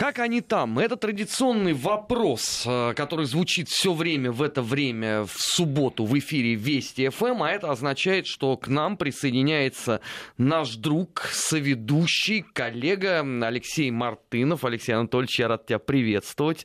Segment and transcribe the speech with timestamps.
[0.00, 0.78] Как они там?
[0.78, 6.54] Это традиционный вопрос, э, который звучит все время в это время в субботу в эфире
[6.54, 10.00] Вести ФМ, а это означает, что к нам присоединяется
[10.38, 14.64] наш друг, соведущий, коллега Алексей Мартынов.
[14.64, 16.64] Алексей Анатольевич, я рад тебя приветствовать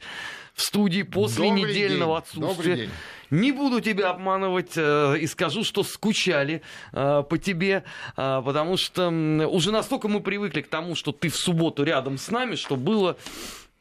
[0.53, 2.17] в студии после Добрый недельного день.
[2.19, 2.47] отсутствия.
[2.47, 2.89] Добрый день.
[3.31, 6.61] Не буду тебя обманывать э, и скажу, что скучали
[6.93, 7.83] э, по тебе,
[8.17, 12.29] э, потому что уже настолько мы привыкли к тому, что ты в субботу рядом с
[12.29, 13.17] нами, что было,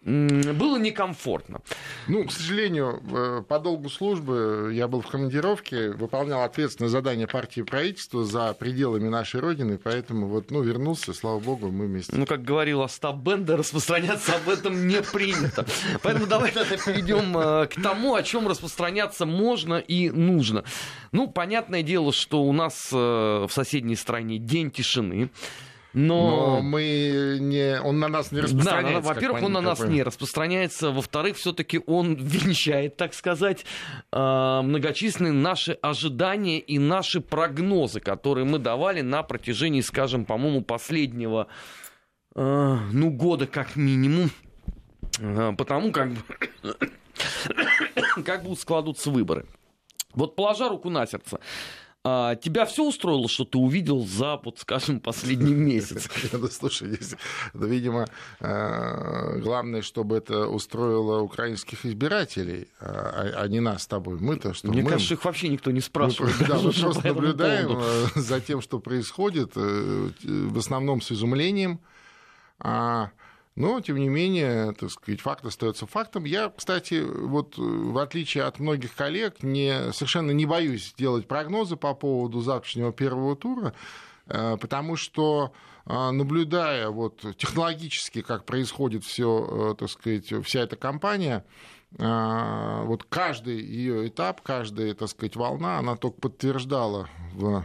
[0.05, 1.61] было некомфортно.
[2.09, 7.63] Ну, к сожалению, э, по долгу службы я был в командировке, выполнял ответственное задание партии
[7.63, 12.15] правительства за пределами нашей Родины, поэтому вот, ну, вернулся, слава богу, мы вместе.
[12.15, 15.65] Ну, как говорил Остап Бендер, распространяться об этом не принято.
[16.03, 20.65] Поэтому давай тогда перейдем э, к тому, о чем распространяться можно и нужно.
[21.13, 25.31] Ну, понятное дело, что у нас э, в соседней стране день тишины.
[25.95, 29.01] Но мы не, он на нас не распространяется.
[29.01, 30.91] да, во-первых, он на нас не распространяется.
[30.91, 33.65] Во-вторых, все-таки он венчает, так сказать,
[34.13, 41.47] э, многочисленные наши ожидания и наши прогнозы, которые мы давали на протяжении, скажем, по-моему, последнего,
[42.35, 44.31] э, ну, года как минимум.
[45.21, 46.77] Э, Потому как, бы-
[48.25, 49.47] как будут складываться выборы.
[50.13, 51.39] Вот положа руку на сердце,
[52.07, 56.07] а, тебя все устроило, что ты увидел за, вот, скажем, последний месяц?
[56.31, 57.15] Да, слушай, здесь,
[57.55, 58.07] да, видимо,
[58.41, 64.19] э, главное, чтобы это устроило украинских избирателей, а а не нас с тобой.
[64.19, 64.69] Мы-то что?
[64.69, 66.35] Мне мы, кажется, их вообще никто не мы, спрашивает.
[66.47, 67.87] да, мы просто наблюдаем поводу.
[68.15, 71.81] э, за тем, что происходит, э, в основном с изумлением.
[72.59, 73.11] А,
[73.57, 76.25] Но, тем не менее, так сказать, факт остается фактом.
[76.25, 81.77] Я, кстати, вот э, в отличие от многих коллег, не, совершенно не боюсь делать прогнозы
[81.77, 83.73] по поводу завтрашнего первого тура,
[84.27, 85.53] э, потому что
[85.87, 91.45] э, наблюдая вот технологически, как происходит все, так сказать, вся эта кампания,
[91.97, 97.65] э, вот каждый ее этап, каждая, так сказать, волна, она только подтверждала в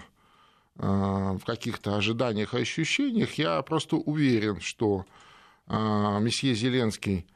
[0.78, 5.29] э, в каких-то ожиданиях и ощущениях, я просто уверен, что э,
[5.76, 7.28] месье Зеленский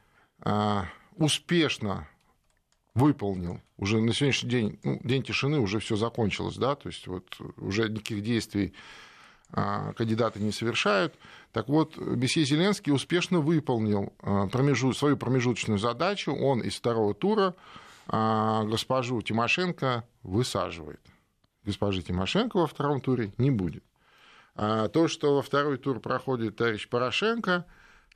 [0.44, 0.82] э,
[1.16, 2.08] успешно
[2.94, 7.24] выполнил уже на сегодняшний день, ну, день тишины уже все закончилось, да, то есть вот
[7.56, 8.72] уже никаких действий
[9.50, 11.14] а, кандидаты не совершают.
[11.52, 16.34] Так вот, месье Зеленский успешно выполнил а, промежу- свою промежуточную задачу.
[16.34, 17.54] Он из второго тура
[18.06, 21.00] а, госпожу Тимошенко высаживает.
[21.64, 23.84] Госпожи Тимошенко во втором туре не будет.
[24.56, 27.64] А то, что во второй тур проходит товарищ Порошенко,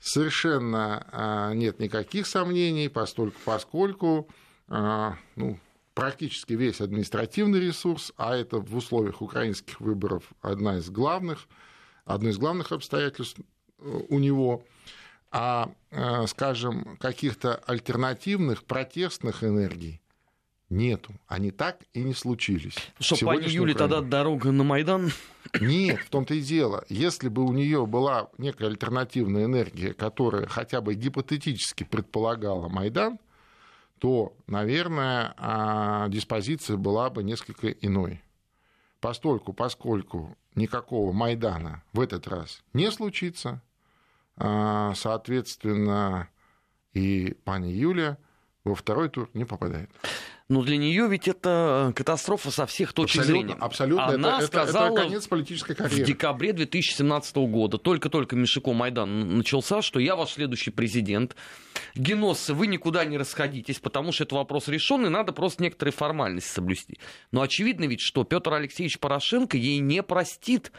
[0.00, 4.28] совершенно а, нет никаких сомнений, постольку, поскольку
[4.68, 5.58] а, ну,
[5.94, 11.48] практически весь административный ресурс, а это в условиях украинских выборов одна из главных,
[12.04, 14.64] одно из главных обстоятельств э, у него,
[15.30, 20.00] а, э, скажем, каких-то альтернативных протестных энергий
[20.70, 21.12] нету.
[21.26, 22.76] Они так и не случились.
[22.98, 23.94] Что, В пани сегодняшней Юле Украине.
[23.94, 25.10] тогда дорога на Майдан?
[25.60, 26.84] Нет, в том-то и дело.
[26.88, 33.18] Если бы у нее была некая альтернативная энергия, которая хотя бы гипотетически предполагала Майдан,
[33.98, 38.22] то, наверное, а, диспозиция была бы несколько иной.
[39.00, 43.62] Постольку, поскольку никакого Майдана в этот раз не случится,
[44.36, 46.28] а, соответственно,
[46.92, 48.18] и пани Юля
[48.64, 49.90] во второй тур не попадает.
[50.48, 53.60] Но для нее ведь это катастрофа со всех точек абсолютно, зрения.
[53.60, 54.06] абсолютно.
[54.06, 56.04] Она это, сказала это конец политической в карьеры.
[56.04, 61.36] декабре 2017 года, только-только Мишико Майдан начался, что я ваш следующий президент.
[61.94, 66.98] Геноссы, вы никуда не расходитесь, потому что это вопрос решенный, надо просто некоторые формальности соблюсти.
[67.30, 70.72] Но очевидно ведь, что Петр Алексеевич Порошенко ей не простит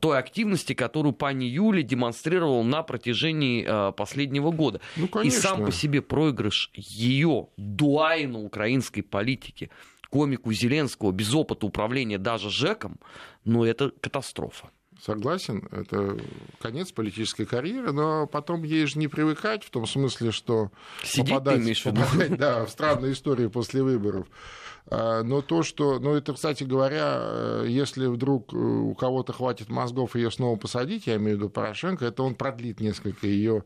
[0.00, 4.80] той активности, которую пани Юля демонстрировала на протяжении э, последнего года.
[4.96, 5.40] Ну, И конечно.
[5.40, 9.70] сам по себе проигрыш ее дуайну украинской политики,
[10.10, 12.98] комику Зеленского без опыта управления даже ЖЭКом,
[13.44, 14.70] ну это катастрофа.
[15.00, 16.18] Согласен, это
[16.60, 20.70] конец политической карьеры, но потом ей же не привыкать, в том смысле, что
[21.02, 24.26] Сидеть попадать, попадать, да, в странные истории после выборов.
[24.90, 29.70] А, Но то, что, ну это, кстати говоря, э, если вдруг э, у кого-то хватит
[29.70, 33.64] мозгов ее снова посадить, я имею в виду Порошенко, это он продлит несколько ее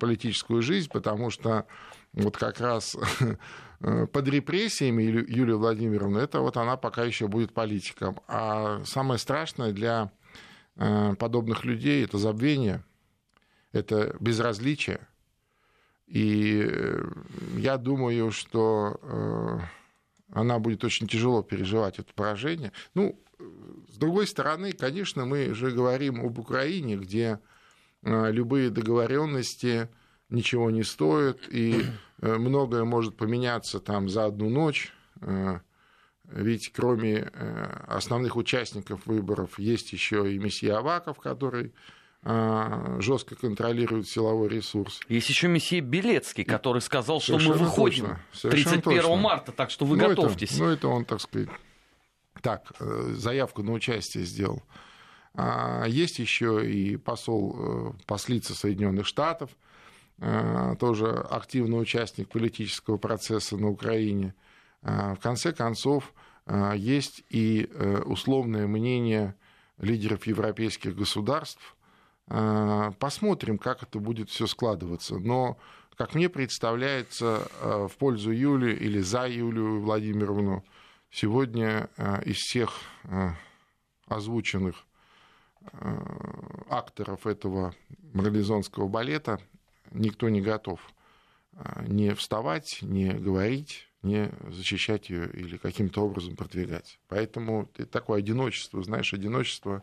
[0.00, 1.66] политическую жизнь, потому что
[2.14, 2.96] вот как раз
[3.80, 8.18] под репрессиями Юли- Юлии Владимировны, это вот она пока еще будет политиком.
[8.26, 10.10] А самое страшное для
[10.76, 12.84] э, подобных людей это забвение,
[13.72, 15.06] это безразличие.
[16.06, 17.04] И э,
[17.56, 19.58] я думаю, что э,
[20.32, 22.72] она будет очень тяжело переживать это поражение.
[22.94, 23.44] Ну, э,
[23.92, 27.38] с другой стороны, конечно, мы же говорим об Украине, где
[28.02, 29.88] э, любые договоренности
[30.30, 31.84] ничего не стоит, и
[32.20, 34.92] многое может поменяться там за одну ночь.
[36.24, 37.30] Ведь кроме
[37.86, 41.72] основных участников выборов есть еще и месье Аваков, который
[42.22, 45.00] жестко контролирует силовой ресурс.
[45.08, 48.50] Есть еще месье Белецкий, который сказал, что Совершенно мы выходим точно.
[48.50, 49.16] 31 точно.
[49.16, 50.52] марта, так что вы ну, готовьтесь.
[50.52, 51.48] Это, ну, это он, так сказать,
[52.42, 54.62] так, э, заявку на участие сделал.
[55.34, 59.54] А, есть еще и посол, э, послица Соединенных Штатов, э,
[60.80, 64.34] тоже активный участник политического процесса на Украине.
[64.82, 66.12] А, в конце концов,
[66.74, 67.68] есть и
[68.04, 69.34] условное мнение
[69.78, 71.76] лидеров европейских государств,
[72.30, 75.18] Э, посмотрим, как это будет все складываться.
[75.18, 75.56] Но,
[75.96, 80.64] как мне представляется, э, в пользу Юли или за Юлию Владимировну
[81.10, 82.72] сегодня э, из всех
[84.06, 84.84] озвученных
[86.70, 87.74] акторов этого
[88.14, 89.38] марлезонского балета
[89.92, 90.80] никто не готов
[91.88, 97.00] не вставать, не говорить, не защищать ее или каким-то образом продвигать.
[97.08, 99.82] Поэтому такое одиночество, знаешь, одиночество...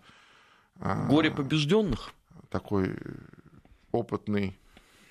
[0.79, 2.13] Горе побежденных?
[2.49, 2.97] такой
[3.91, 4.57] опытной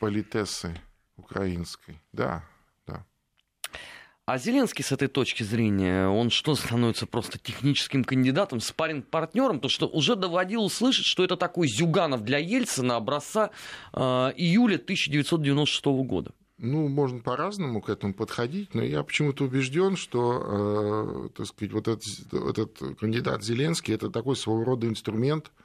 [0.00, 0.81] политессы
[1.17, 2.00] украинской.
[2.12, 2.44] Да.
[4.26, 9.69] А Зеленский с этой точки зрения, он что, становится просто техническим кандидатом, спаринг партнером То,
[9.69, 13.50] что уже доводил слышать, что это такой Зюганов для Ельцина образца
[13.93, 16.32] э, июля 1996 года.
[16.56, 21.88] Ну, можно по-разному к этому подходить, но я почему-то убежден, что, э, так сказать, вот
[21.88, 25.50] этот, этот кандидат Зеленский это такой своего рода инструмент–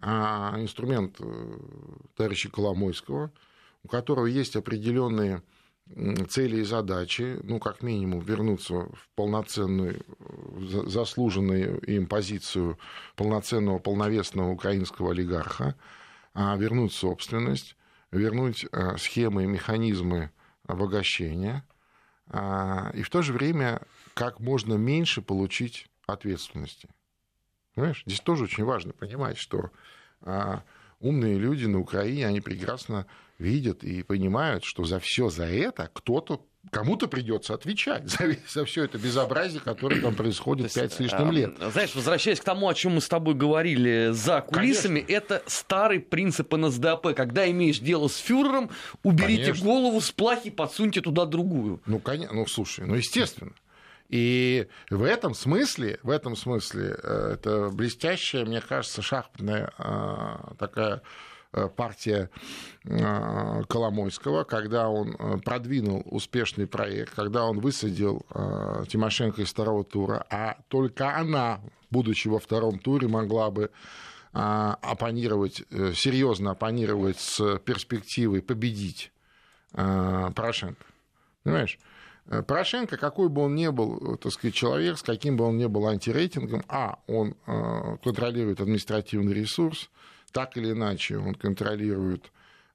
[0.00, 1.58] а инструмент э,
[2.16, 3.32] товарища Коломойского,
[3.82, 5.42] у которого есть определенные
[6.28, 10.04] цели и задачи, ну, как минимум, вернуться в полноценную,
[10.86, 12.78] заслуженную им позицию
[13.16, 15.74] полноценного, полновесного украинского олигарха,
[16.34, 17.76] а вернуть собственность,
[18.10, 20.30] вернуть э, схемы и механизмы
[20.64, 21.64] обогащения,
[22.30, 23.80] а, и в то же время
[24.14, 26.88] как можно меньше получить ответственности.
[27.74, 28.02] Понимаешь?
[28.06, 29.70] Здесь тоже очень важно понимать, что
[30.20, 30.62] а,
[31.00, 33.06] умные люди на Украине, они прекрасно
[33.38, 38.84] видят и понимают, что за все за это кто-то кому-то придется отвечать за, за все
[38.84, 41.54] это безобразие, которое там происходит пять с лишним лет.
[41.60, 45.12] А, знаешь, возвращаясь к тому, о чем мы с тобой говорили за кулисами, Конечно.
[45.16, 47.14] это старый принцип НСДАП.
[47.14, 48.70] Когда имеешь дело с фюрером,
[49.02, 49.64] уберите Конечно.
[49.64, 51.80] голову с плахи, подсуньте туда другую.
[51.86, 53.52] Ну, конечно, ну слушай, ну естественно.
[54.08, 61.02] И в этом смысле, в этом смысле э, это блестящая, мне кажется, шахматная э, такая
[61.52, 62.30] э, партия
[62.84, 68.24] Коломойского, когда он продвинул успешный проект, когда он высадил
[68.88, 73.70] Тимошенко из второго тура, а только она, будучи во втором туре, могла бы
[74.32, 75.64] оппонировать,
[75.94, 79.12] серьезно оппонировать с перспективой победить
[79.72, 80.84] Порошенко.
[81.42, 81.78] Понимаешь?
[82.28, 85.66] Э, Порошенко, какой бы он ни был, так сказать, человек, с каким бы он ни
[85.66, 89.90] был антирейтингом, а, он э, контролирует административный ресурс,
[90.32, 92.30] так или иначе он контролирует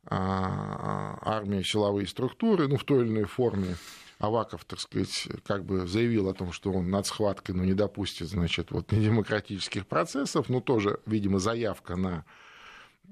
[0.06, 3.76] а, армию, силовые структуры, ну, в той или иной форме.
[4.20, 8.30] Аваков, так сказать, как бы заявил о том, что он над схваткой ну, не допустит,
[8.30, 12.26] значит, вот недемократических процессов, но тоже, видимо, заявка на...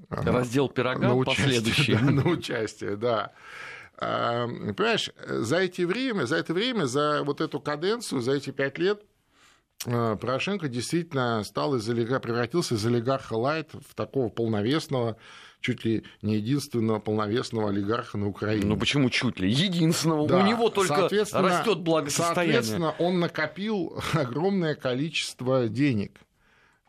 [0.09, 1.95] Раздел пирога на участие, последующий.
[2.01, 3.33] Да, на участие, да.
[4.01, 9.03] Понимаешь, за эти время, за это время, за вот эту каденцию, за эти пять лет
[9.85, 15.17] а, Порошенко действительно стал из олигарха, превратился из олигарха лайт в такого полновесного,
[15.59, 18.65] чуть ли не единственного полновесного олигарха на Украине.
[18.65, 19.51] Ну почему чуть ли?
[19.51, 20.27] Единственного.
[20.27, 20.39] Да.
[20.39, 22.53] У него только растет благосостояние.
[22.55, 26.19] Соответственно, он накопил огромное количество денег–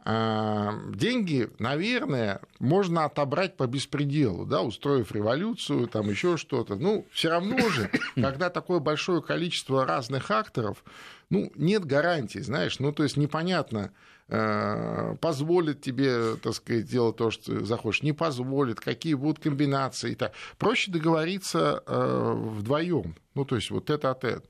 [0.04, 6.74] деньги, наверное, можно отобрать по беспределу, да, устроив революцию, там еще что-то.
[6.74, 10.82] Ну, все равно же, когда такое большое количество разных акторов,
[11.30, 13.92] ну, нет гарантий, знаешь, ну, то есть непонятно,
[14.28, 20.12] э, позволит тебе, так сказать, делать то, что ты захочешь, не позволит, какие будут комбинации.
[20.12, 20.32] И так.
[20.58, 24.48] Проще договориться э, вдвоем, ну, то есть вот это от это.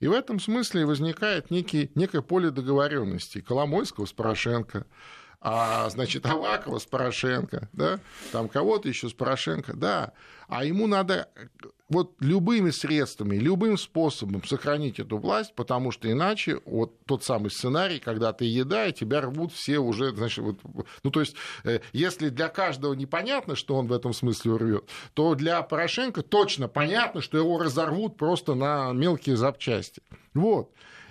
[0.00, 4.86] И в этом смысле возникает некий, некое поле договоренности Коломойского с Порошенко,
[5.46, 8.00] а, значит, Авакова с Порошенко, да,
[8.32, 10.14] там кого-то еще с Порошенко, да,
[10.48, 11.28] а ему надо
[11.90, 18.00] вот любыми средствами, любым способом сохранить эту власть, потому что иначе вот тот самый сценарий,
[18.00, 20.56] когда ты еда, и тебя рвут все уже, значит, вот,
[21.02, 25.34] ну то есть, э, если для каждого непонятно, что он в этом смысле урвет, то
[25.34, 30.02] для Порошенко точно понятно, что его разорвут просто на мелкие запчасти.
[30.32, 30.70] Вот.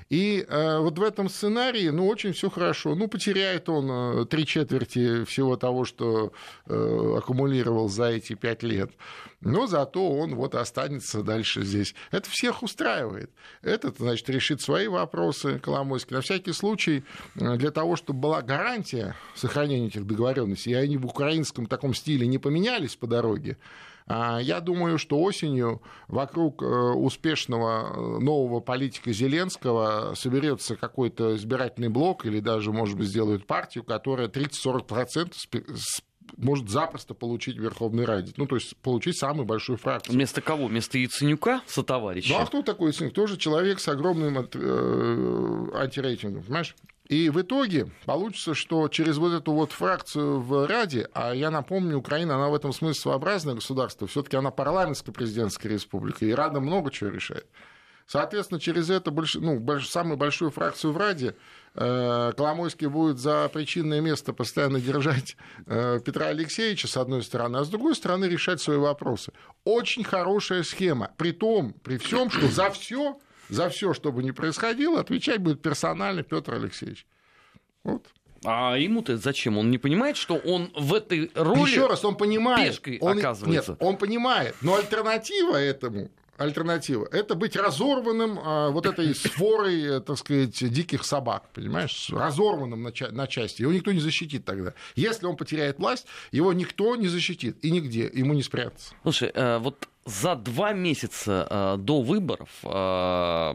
[0.09, 2.95] И э, вот в этом сценарии, ну, очень все хорошо.
[2.95, 6.33] Ну, потеряет он э, три четверти всего того, что
[6.67, 8.91] э, аккумулировал за эти пять лет.
[9.41, 11.95] Но зато он вот останется дальше здесь.
[12.11, 13.29] Это всех устраивает.
[13.61, 16.15] Этот, значит, решит свои вопросы Коломойский.
[16.15, 17.03] На всякий случай,
[17.35, 22.25] э, для того, чтобы была гарантия сохранения этих договоренностей, и они в украинском таком стиле
[22.27, 23.57] не поменялись по дороге,
[24.07, 32.25] я думаю, что осенью вокруг э, успешного э, нового политика Зеленского соберется какой-то избирательный блок
[32.25, 35.33] или даже, может быть, сделают партию, которая 30-40%
[36.37, 38.33] может запросто получить Верховный Раде.
[38.37, 40.15] Ну, то есть получить самую большую фракцию.
[40.15, 40.67] Вместо кого?
[40.67, 42.33] Вместо Яценюка, сотоварища?
[42.33, 43.13] Ну, а кто такой Яценюк?
[43.13, 46.75] Тоже человек с огромным э, антирейтингом, понимаешь?
[47.13, 51.99] И в итоге получится, что через вот эту вот фракцию в Раде, а я напомню,
[51.99, 56.59] Украина, она в этом смысле своеобразное государство, все таки она парламентская президентская республика, и Рада
[56.59, 57.45] много чего решает.
[58.07, 59.35] Соответственно, через это больш...
[59.35, 59.89] ну, больш...
[59.89, 61.35] самую большую фракцию в Раде
[61.75, 67.63] э, Коломойский будет за причинное место постоянно держать э, Петра Алексеевича, с одной стороны, а
[67.63, 69.33] с другой стороны решать свои вопросы.
[69.65, 71.11] Очень хорошая схема.
[71.17, 73.19] При том, при всем, что за все
[73.53, 77.05] за все, что бы ни происходило, отвечать будет персонально Петр Алексеевич.
[77.83, 78.05] Вот.
[78.45, 79.57] А ему-то зачем?
[79.57, 82.71] Он не понимает, что он в этой роли Еще раз, он понимает.
[82.71, 83.71] Пешкой он, оказывается.
[83.71, 84.55] Нет, он понимает.
[84.61, 87.07] Но альтернатива этому альтернатива.
[87.11, 93.11] Это быть разорванным а, вот этой сворой, так сказать, диких собак, понимаешь, разорванным на, ча-
[93.11, 93.61] на части.
[93.61, 94.73] Его никто не защитит тогда.
[94.95, 97.63] Если он потеряет власть, его никто не защитит.
[97.63, 98.93] И нигде ему не спрятаться.
[99.03, 103.53] Слушай, э, вот за два месяца э, до выборов э,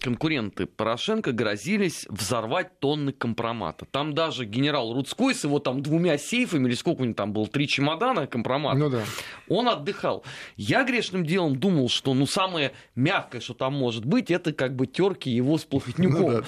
[0.00, 3.86] конкуренты Порошенко грозились взорвать тонны компромата.
[3.90, 7.46] Там даже генерал Рудской с его там двумя сейфами, или сколько у него там было,
[7.46, 9.02] три чемодана компромата, ну, да.
[9.48, 10.24] он отдыхал.
[10.56, 14.86] Я грешным делом думал, что ну самое мягкое, что там может быть, это как бы
[14.86, 16.20] терки его с Плохотнюком.
[16.20, 16.44] Ну, да.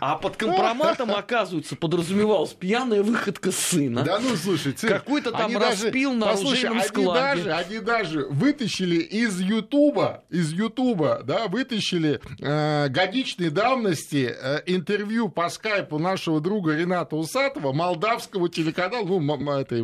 [0.00, 4.02] А под компроматом, оказывается, подразумевалась пьяная выходка сына.
[4.02, 7.20] Да ну, слушай, Какой-то там распил на оружейном складе.
[7.20, 14.62] Они даже, они даже вытащили из Ютуба, из Ютуба, да, вытащили э, годичной давности э,
[14.66, 19.82] интервью по скайпу нашего друга Рената Усатова, молдавского телеканала, ну, этой,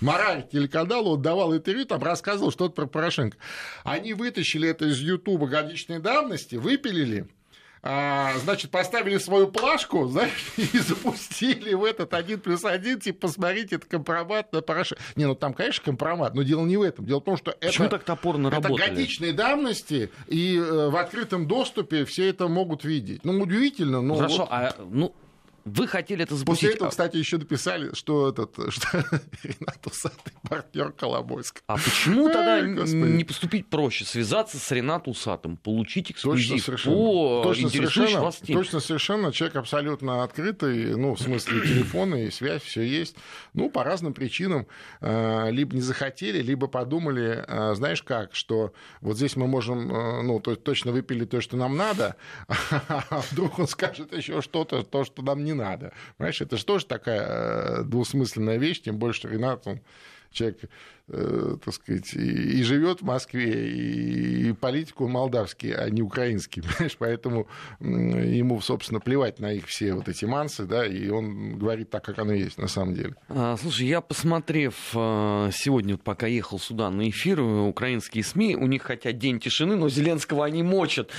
[0.00, 3.36] мораль телеканала, он давал интервью, там рассказывал что-то про Порошенко.
[3.84, 7.28] Они вытащили это из Ютуба годичной давности, выпилили,
[7.82, 13.76] а, значит, поставили свою плашку, знаешь, и запустили в этот один плюс один, типа, посмотрите,
[13.76, 15.02] это компромат на Порошенко.
[15.16, 17.06] Не, ну там, конечно, компромат, но дело не в этом.
[17.06, 18.88] Дело в том, что Почему это, так топорно это работали?
[18.88, 23.24] годичные давности, и э, в открытом доступе все это могут видеть.
[23.24, 24.16] Ну, удивительно, но...
[24.16, 24.48] Хорошо, вот...
[24.50, 25.14] а, ну,
[25.68, 26.68] вы хотели это запустить.
[26.68, 29.04] После этого, кстати, еще написали, что этот что
[29.42, 31.62] Ренат Усатый партнер Коломойского.
[31.66, 34.04] А почему тогда не поступить проще?
[34.04, 36.96] Связаться с Ренатом Усатым, получить эксклюзив точно совершенно.
[36.96, 38.36] по точно совершенно, вас.
[38.46, 39.32] Точно совершенно.
[39.32, 43.16] Человек абсолютно открытый, ну, в смысле телефона и связь, все есть.
[43.54, 44.66] Ну, по разным причинам.
[45.00, 50.22] Э, либо не захотели, либо подумали, э, знаешь как, что вот здесь мы можем, э,
[50.22, 52.16] ну, точно выпили то, что нам надо,
[52.48, 55.92] а вдруг он скажет еще что-то, то, что нам не надо.
[56.16, 59.80] Понимаешь, это же тоже такая э, двусмысленная вещь, тем больше, Ренат, он
[60.30, 60.60] человек
[61.10, 66.60] Э, так сказать, и, и живет в Москве, и, и политику молдавский, а не украинский,
[66.78, 67.46] понимаешь, поэтому
[67.80, 72.18] ему, собственно, плевать на их все вот эти мансы, да, и он говорит так, как
[72.18, 73.14] оно есть на самом деле.
[73.30, 78.82] А, слушай, я посмотрев а, сегодня, пока ехал сюда на эфир, украинские СМИ, у них
[78.82, 81.10] хотят день тишины, но Зеленского они мочат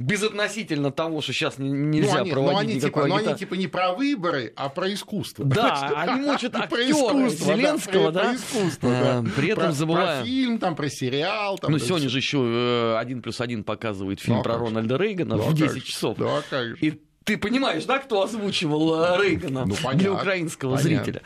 [0.00, 3.54] безотносительно того, что сейчас нельзя ну, они, проводить но они, никакой типа, но они типа
[3.54, 5.44] не про выборы, а про искусство.
[5.44, 9.24] Да, они мочат актера Зеленского, да, про искусство, да.
[9.36, 10.18] При этом про, забываем...
[10.22, 11.58] Про фильм, там, про сериал.
[11.58, 15.42] Там, ну, сегодня же еще один плюс один показывает фильм ну, про Рональда Рейгана да,
[15.42, 16.18] в 10 часов.
[16.18, 16.76] Да, же.
[16.80, 21.04] И ты понимаешь, да, кто озвучивал э, Рейгана ну, понятно, для украинского понятно.
[21.04, 21.22] зрителя?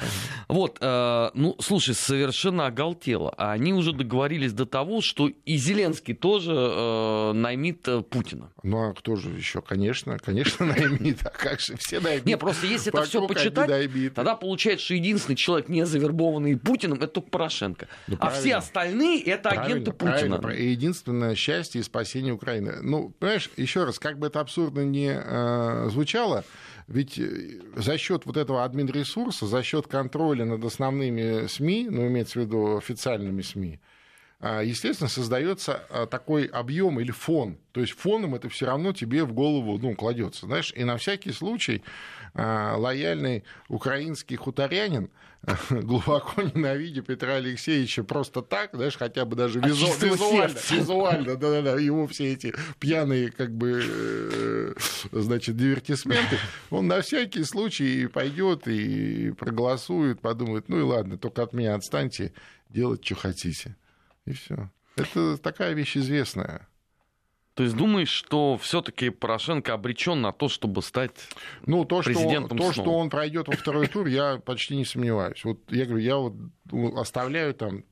[0.49, 3.30] Вот, э, ну, слушай, совершенно оголтело.
[3.38, 8.50] Они уже договорились до того, что и Зеленский тоже э, наймит э, Путина.
[8.62, 9.62] Ну, а кто же еще?
[9.62, 11.20] Конечно, конечно, наймит.
[11.25, 12.26] А как же все наймит?
[12.26, 17.06] Не, просто если это все почитать, тогда получается, что единственный человек, не завербованный Путиным, это
[17.06, 17.88] только Порошенко.
[18.08, 20.37] Ну, а все остальные это агенты Путина.
[20.37, 20.62] Правильно.
[20.62, 22.75] И единственное счастье и спасение Украины.
[22.82, 25.14] Ну, понимаешь, еще раз, как бы это абсурдно не
[25.95, 26.45] э, звучало,
[26.87, 32.41] ведь э, за счет вот этого админресурса, за счет контроля над основными СМИ, ну, имеется
[32.41, 33.81] в виду официальными СМИ,
[34.63, 37.57] естественно, создается а, такой объем или фон.
[37.73, 40.45] То есть фоном это все равно тебе в голову ну, кладется.
[40.47, 41.83] Знаешь, и на всякий случай
[42.35, 45.09] а, лояльный украинский хуторянин,
[45.71, 49.87] глубоко ненавидя Петра Алексеевича просто так, знаешь, хотя бы даже визу...
[49.87, 54.75] визуально, визуально, да, да, да, его все эти пьяные, как бы, э,
[55.13, 56.39] значит, дивертисменты,
[56.71, 62.33] он на всякий случай пойдет и проголосует, подумает, ну и ладно, только от меня отстаньте,
[62.69, 63.77] делать, что хотите.
[64.26, 64.71] И все.
[64.97, 66.66] Это такая вещь известная.
[67.54, 71.12] То есть думаешь, что все-таки Порошенко обречен на то, чтобы стать
[71.66, 74.85] ну, то, президентом что он, То, что он пройдет во второй тур, я почти не
[74.85, 75.45] сомневаюсь.
[75.45, 76.35] Вот я говорю, я вот
[76.99, 77.85] оставляю там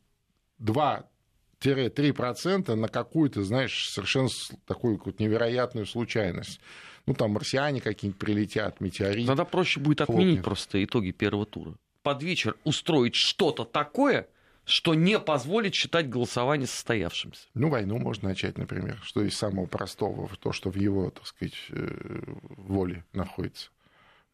[0.61, 4.29] 2-3% на какую-то, знаешь, совершенно
[4.67, 6.61] такую вот невероятную случайность.
[7.07, 9.29] Ну, там марсиане какие-нибудь прилетят, метеориты.
[9.29, 10.45] Тогда проще будет отменить хлопнет.
[10.45, 11.77] просто итоги первого тура.
[12.03, 14.27] Под вечер устроить что-то такое,
[14.65, 17.49] что не позволит считать голосование состоявшимся.
[17.55, 21.55] Ну, войну можно начать, например, что из самого простого, то, что в его, так сказать,
[21.71, 22.23] э,
[22.57, 23.72] воле находится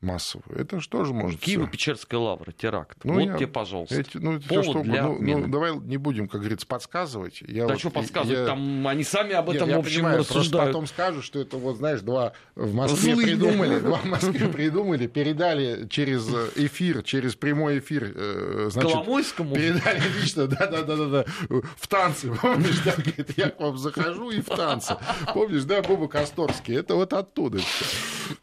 [0.00, 0.60] массовую.
[0.60, 2.98] Это же может Киево-Печерская лавра, теракт.
[3.04, 4.00] Ну, вот я, тебе, пожалуйста.
[4.00, 7.40] Эти, ну, Повод все, что, для ну, ну, давай не будем, как говорится, подсказывать.
[7.42, 8.38] Я да вот, что подсказывать?
[8.38, 10.68] Я, Там они сами об этом, я, в общем, понимаю, рассуждают.
[10.68, 13.26] потом скажут, что это, вот, знаешь, два в Москве Злые.
[13.26, 19.54] придумали, два в Москве придумали, передали через эфир, через прямой эфир, э, значит, Коломойскому?
[19.54, 24.96] передали лично, да-да-да, в танцы, помнишь, да, говорит, я к вам захожу и в танцы.
[25.34, 27.58] Помнишь, да, Боба Косторский, это вот оттуда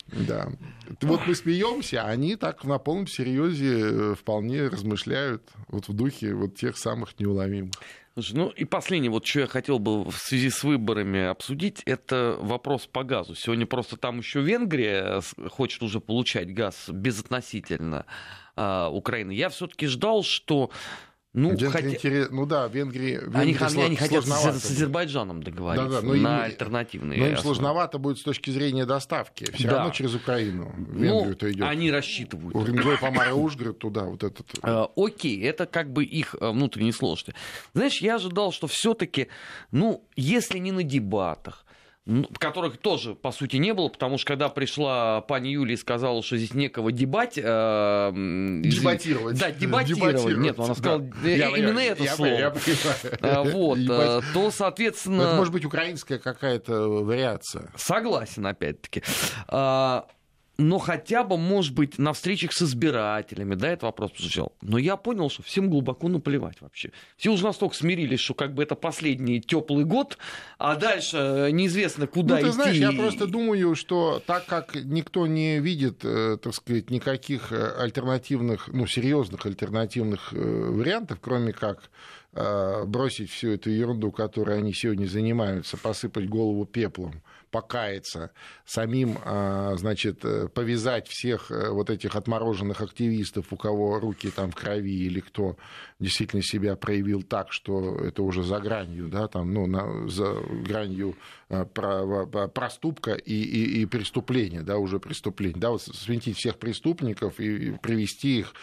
[0.07, 0.49] Да.
[1.01, 6.33] Вот мы смеемся, а они так на полном серьезе э, вполне размышляют вот в духе
[6.33, 7.73] вот тех самых неуловимых.
[8.31, 12.87] Ну и последнее, вот что я хотел бы в связи с выборами обсудить, это вопрос
[12.87, 13.35] по газу.
[13.35, 18.05] Сегодня просто там еще Венгрия хочет уже получать газ безотносительно
[18.55, 19.33] а, Украины.
[19.33, 20.71] Я все-таки ждал, что
[21.35, 21.89] ну, Венгрия хотя...
[21.89, 22.29] интерес...
[22.31, 23.83] ну да, Венгрии, Венгрии они, сло...
[23.83, 26.43] они хотят с, с Азербайджаном договориться да, да, но на им...
[26.43, 27.19] альтернативные.
[27.19, 27.55] Но им основы.
[27.55, 29.51] сложновато будет с точки зрения доставки.
[29.51, 29.77] Все да.
[29.77, 30.73] равно через Украину.
[30.77, 31.67] В Венгрию-то ну, идет.
[31.67, 32.55] Они рассчитывают.
[32.55, 34.47] Уренгой, Помара, Ужгород туда, вот этот.
[34.61, 37.33] А, окей, это как бы их э, внутренние сложности.
[37.73, 39.27] Знаешь, я ожидал, что все-таки,
[39.71, 41.64] ну, если не на дебатах,
[42.37, 46.37] которых тоже, по сути, не было, потому что когда пришла пани Юлия и сказала, что
[46.37, 47.37] здесь некого дебать...
[47.37, 49.39] Э, дебатировать.
[49.39, 50.13] Да, дебатировать.
[50.15, 50.37] дебатировать.
[50.37, 51.29] Нет, она сказала да.
[51.29, 52.29] я, именно я, это я, слово.
[52.29, 52.53] Я, я
[53.21, 55.21] а, вот, э, то, соответственно...
[55.23, 57.71] Это может быть украинская какая-то вариация.
[57.75, 59.01] Согласен, опять-таки.
[60.57, 64.53] Но хотя бы, может быть, на встречах с избирателями, да, этот вопрос прозвучал.
[64.61, 66.91] Но я понял, что всем глубоко наплевать вообще.
[67.17, 70.17] Все уже настолько смирились, что как бы это последний теплый год,
[70.57, 72.55] а дальше э, неизвестно, куда ну, ты идти.
[72.55, 77.75] знаешь, я просто думаю, что так как никто не видит, э, так сказать, никаких э,
[77.77, 81.89] альтернативных, ну, серьезных альтернативных вариантов, кроме как
[82.85, 87.21] бросить всю эту ерунду, которой они сегодня занимаются, посыпать голову пеплом,
[87.55, 88.31] покаяться,
[88.65, 94.51] самим, а, значит, э, повязать всех э, вот этих отмороженных активистов, у кого руки там
[94.51, 95.55] в крови или кто
[95.99, 100.33] действительно себя проявил так, что это уже за гранью, да, там, ну, на, за
[100.65, 101.15] гранью
[101.49, 107.71] э, проступка и, и, и преступления, да, уже преступления, да, вот свинтить всех преступников и,
[107.81, 108.53] привести их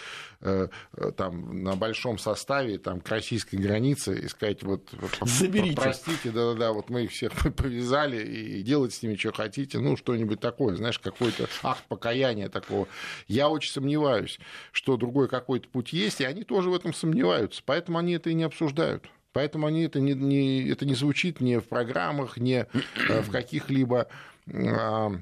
[1.16, 4.90] там на большом составе там, к российской границе и сказать, вот,
[5.22, 5.76] Заберите.
[5.76, 10.40] простите, да-да-да, вот мы их всех повязали и делать с ними что хотите, ну, что-нибудь
[10.40, 12.88] такое, знаешь, какой-то акт покаяния такого.
[13.28, 14.40] Я очень сомневаюсь,
[14.72, 17.21] что другой какой-то путь есть, и они тоже в этом сомневаются,
[17.64, 19.08] поэтому они это и не обсуждают.
[19.32, 22.66] Поэтому они это не, не, это не звучит ни в программах, ни
[23.08, 24.08] э, в каких-либо
[24.52, 25.12] а,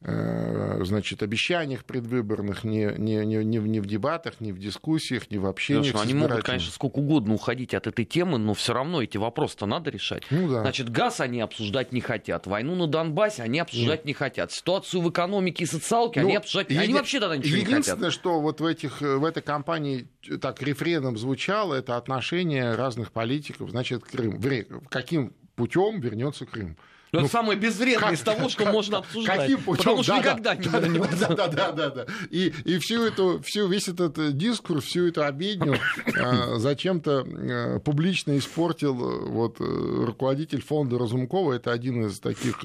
[0.00, 5.46] значит, обещаниях предвыборных, ни, ни, ни, ни, ни в дебатах, ни в дискуссиях, ни в
[5.46, 5.92] общении.
[6.00, 9.90] Они могут, конечно, сколько угодно уходить от этой темы, но все равно эти вопросы-то надо
[9.90, 10.22] решать.
[10.30, 10.60] Ну, да.
[10.60, 14.06] Значит, газ они обсуждать не хотят, войну на Донбассе они обсуждать Нет.
[14.06, 16.70] не хотят, ситуацию в экономике и социалке ну, они обсуждать...
[16.70, 16.80] Еди...
[16.80, 17.78] Они вообще тогда ничего не хотят.
[17.78, 20.06] Единственное, что вот в, этих, в этой кампании
[20.40, 24.40] так рефреном звучало, это отношение разных политиков, значит, Крым.
[24.88, 26.76] Каким путем вернется Крым?
[27.12, 29.40] Но ну, это самое безвредное из того, что как, можно обсуждать.
[29.40, 29.78] Каким путем?
[29.78, 31.34] Потому что да, никогда да, не да, вернется.
[31.34, 32.06] Да, да, да, да.
[32.30, 37.80] И, и всю эту, всю, весь этот э, дискурс, всю эту обедню э, зачем-то э,
[37.80, 41.54] публично испортил вот, руководитель фонда Разумкова.
[41.54, 42.60] Это один из таких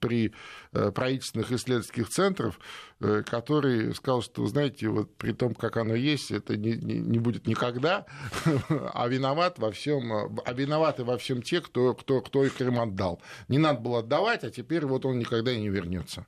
[0.00, 0.32] при
[0.72, 2.58] правительственных исследовательских центров,
[2.98, 8.06] который сказал, что, знаете, вот при том, как оно есть, это не, не, будет никогда,
[8.94, 13.20] а виноват во всем, а виноваты во всем те, кто, кто, кто Крым отдал.
[13.48, 16.26] Не надо было отдавать, а теперь вот он никогда и не вернется.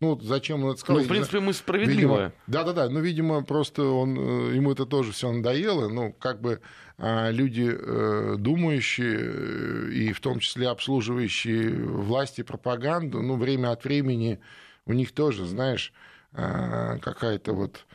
[0.00, 1.00] Ну, зачем он это сказал?
[1.00, 2.32] Ну, в принципе, мы справедливы.
[2.46, 5.88] Да-да-да, но, видимо, просто он, э, ему это тоже все надоело.
[5.88, 6.60] Ну, как бы
[6.96, 13.84] а, люди э, думающие э, и в том числе обслуживающие власти пропаганду, ну, время от
[13.84, 14.40] времени
[14.86, 15.92] у них тоже, знаешь,
[16.32, 17.86] а, какая-то вот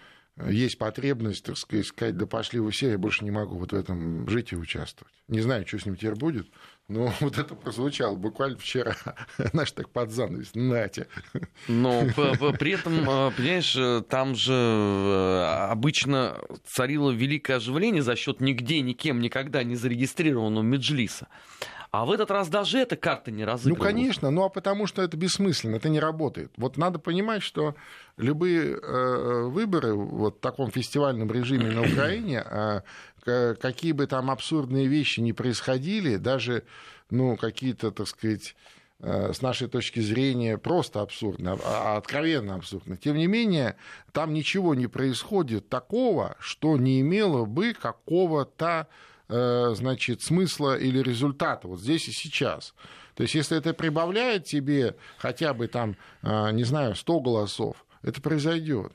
[0.47, 4.27] есть потребность, так сказать, да пошли вы все, я больше не могу вот в этом
[4.27, 5.13] жить и участвовать.
[5.27, 6.47] Не знаю, что с ним теперь будет,
[6.87, 8.95] но вот это прозвучало буквально вчера,
[9.53, 11.07] наш так под занавес, нате.
[11.67, 12.03] Но
[12.59, 19.19] при этом, а, понимаешь, там же э, обычно царило великое оживление за счет нигде, никем,
[19.19, 21.27] никогда не зарегистрированного Меджлиса.
[21.91, 23.93] А в этот раз даже эта карта не разыгрывалась.
[23.93, 26.51] Ну, конечно, ну а потому что это бессмысленно, это не работает.
[26.57, 27.75] Вот надо понимать, что
[28.17, 32.43] любые э, выборы вот в таком фестивальном режиме на Украине,
[33.25, 36.63] э, какие бы там абсурдные вещи ни происходили, даже
[37.09, 38.55] ну, какие-то, так сказать,
[38.99, 42.97] э, с нашей точки зрения просто абсурдно, а, а откровенно абсурдно.
[42.97, 43.75] Тем не менее,
[44.11, 48.87] там ничего не происходит такого, что не имело бы какого-то
[49.27, 52.73] значит, смысла или результата вот здесь и сейчас.
[53.15, 58.21] То есть, если это прибавляет тебе хотя бы там, э, не знаю, 100 голосов, это
[58.21, 58.91] произойдет.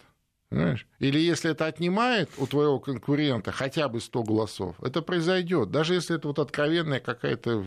[0.50, 0.86] Понимаешь?
[0.98, 5.70] Или если это отнимает у твоего конкурента хотя бы 100 голосов, это произойдет.
[5.70, 7.64] Даже если это вот откровенная какая-то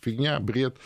[0.00, 0.76] фигня, бред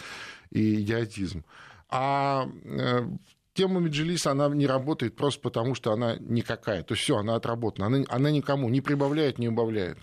[0.51, 1.45] и идиотизм.
[1.89, 3.07] А э,
[3.55, 6.83] тема Меджилиса, она не работает просто потому, что она никакая.
[6.83, 7.87] То есть все, она отработана.
[7.87, 9.99] Она, она никому не прибавляет, не убавляет.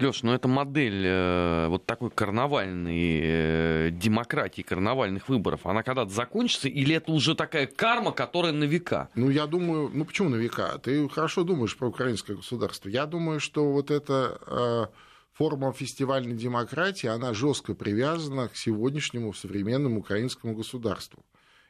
[0.00, 5.66] Леш, ну это модель э, вот такой карнавальной э, демократии, карнавальных выборов.
[5.66, 9.10] Она когда-то закончится, или это уже такая карма, которая на века?
[9.14, 10.78] Ну, я думаю, ну почему на века?
[10.82, 12.88] Ты хорошо думаешь про украинское государство.
[12.88, 14.86] Я думаю, что вот эта э,
[15.34, 21.24] форма фестивальной демократии, она жестко привязана к сегодняшнему современному украинскому государству.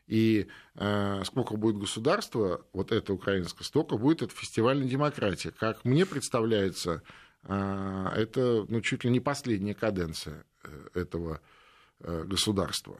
[0.06, 5.52] И э, сколько будет государства, вот это украинское, столько будет это фестивальная демократия.
[5.52, 7.02] Как мне представляется,
[7.44, 11.40] это ну, чуть ли не последняя каденция э, этого
[12.00, 12.98] э, государства.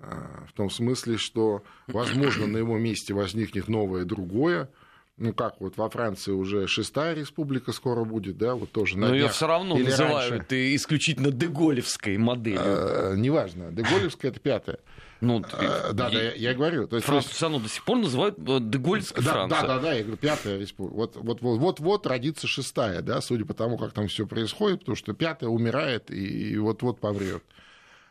[0.00, 4.70] А, в том смысле, что, возможно, на его месте возникнет новое другое,
[5.18, 9.14] ну как вот во Франции уже шестая республика скоро будет, да, вот тоже на Но
[9.14, 10.76] ее все равно Или называют раньше.
[10.76, 12.60] исключительно деголевской моделью.
[12.64, 14.78] А, неважно, деголевская это пятая.
[15.20, 16.86] Ну, а, да, да, я, я говорю.
[16.86, 19.62] То есть, Францию все равно до сих пор называют э, Дегольской да, Францией.
[19.62, 20.94] Да, да, да, я говорю, пятая республика.
[20.94, 24.80] Вот, вот, вот, вот, вот родится шестая, да, судя по тому, как там все происходит,
[24.80, 27.42] потому что пятая умирает и вот-вот поврет.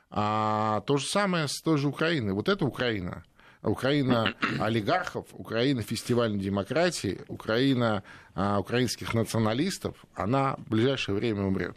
[0.10, 2.34] А то же самое с той же Украиной.
[2.34, 3.24] Вот это Украина.
[3.64, 8.04] Украина олигархов, Украина фестивальной демократии, Украина
[8.36, 11.76] а, украинских националистов, она в ближайшее время умрет.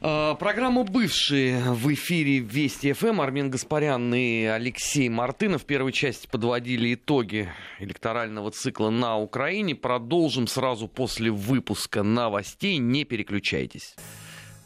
[0.00, 3.20] А, программа «Бывшие» в эфире Вести ФМ.
[3.20, 7.48] Армен Гаспарян и Алексей Мартынов в первой части подводили итоги
[7.80, 9.74] электорального цикла на Украине.
[9.74, 12.76] Продолжим сразу после выпуска новостей.
[12.76, 13.96] Не переключайтесь.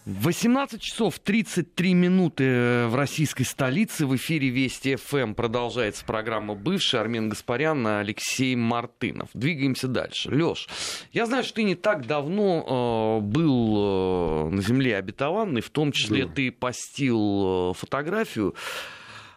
[0.06, 4.06] 18 часов 33 минуты в российской столице.
[4.06, 7.00] В эфире Вести ФМ продолжается программа «Бывший».
[7.00, 9.28] Армен Гаспарян, Алексей Мартынов.
[9.34, 10.30] Двигаемся дальше.
[10.30, 10.68] Леш,
[11.12, 15.92] я знаю, что ты не так давно э, был э, на земле обетованной, в том
[15.92, 16.32] числе да.
[16.32, 18.54] ты постил э, фотографию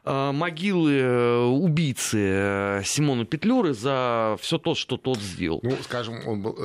[0.06, 5.62] Э, могилы э, убийцы э, Симона Петлюры за все то, что тот сделал.
[5.64, 6.58] Ну, скажем, он был,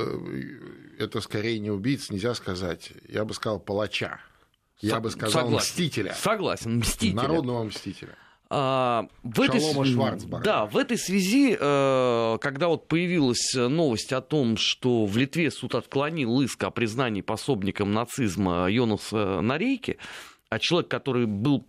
[0.99, 2.91] это скорее не убийца, нельзя сказать.
[3.09, 4.21] Я бы сказал палача.
[4.81, 5.57] Я Со- бы сказал согласен.
[5.69, 6.15] мстителя.
[6.15, 7.17] Согласен, мстителя.
[7.23, 8.15] Народного мстителя.
[8.51, 9.61] А, в этой,
[10.43, 16.41] да, в этой связи, когда вот появилась новость о том, что в Литве суд отклонил
[16.41, 19.99] иск о признании пособником нацизма Йонаса Нарейки,
[20.49, 21.67] а человек, который был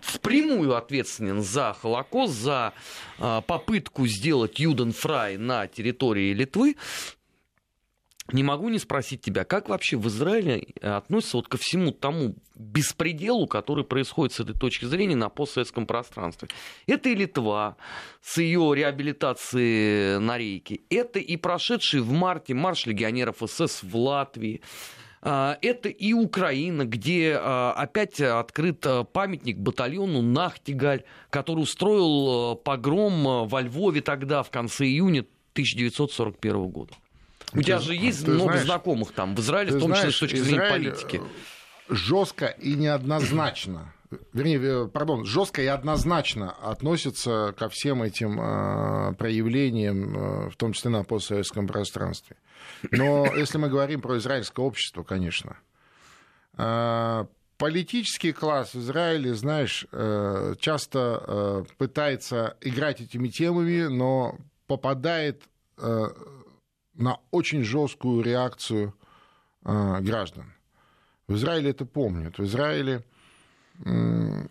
[0.00, 2.72] впрямую ответственен за Холокост, за
[3.18, 6.74] попытку сделать Юденфрай на территории Литвы,
[8.32, 13.46] не могу не спросить тебя, как вообще в Израиле относятся вот ко всему тому беспределу,
[13.46, 16.48] который происходит с этой точки зрения на постсоветском пространстве.
[16.86, 17.76] Это и Литва
[18.22, 24.62] с ее реабилитацией на рейке, это и прошедший в марте марш легионеров СС в Латвии,
[25.22, 33.48] а, это и Украина, где а, опять открыт а, памятник батальону Нахтигаль, который устроил погром
[33.48, 36.94] во Львове тогда, в конце июня 1941 года.
[37.56, 40.18] У ты, тебя же есть много знаешь, знакомых там в Израиле, в том числе с
[40.18, 41.22] точки зрения Израиль политики.
[41.88, 43.92] Жестко и неоднозначно
[44.32, 48.36] вернее, э, пардон, жестко и однозначно относится ко всем этим
[49.16, 52.36] проявлениям, в том числе на постсоветском пространстве.
[52.90, 55.56] Но если мы говорим про израильское общество, конечно,
[56.58, 57.26] а,
[57.58, 65.42] политический класс в Израиле, знаешь, э, часто пытается играть этими темами, но попадает
[66.96, 68.94] на очень жесткую реакцию
[69.62, 70.52] граждан.
[71.26, 72.38] В Израиле это помнят.
[72.38, 73.04] В Израиле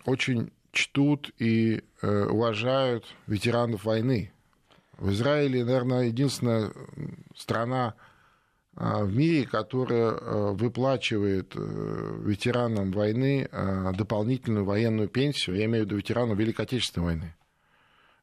[0.06, 4.34] очень чтут и уважают ветеранов войны.
[4.98, 6.72] В Израиле, наверное, единственная
[7.36, 7.96] страна
[8.76, 15.86] а, в мире, которая а, выплачивает э, ветеранам войны а, дополнительную военную пенсию, я имею
[15.86, 17.36] в виду ветеранам Великой Отечественной войны.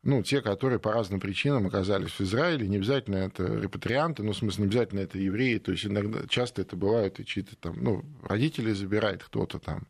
[0.03, 4.37] Ну, те, которые по разным причинам оказались в Израиле, не обязательно это репатрианты, ну, в
[4.37, 8.05] смысле, не обязательно это евреи, то есть иногда, часто это бывают и чьи-то там, ну,
[8.23, 9.87] родители забирает кто-то там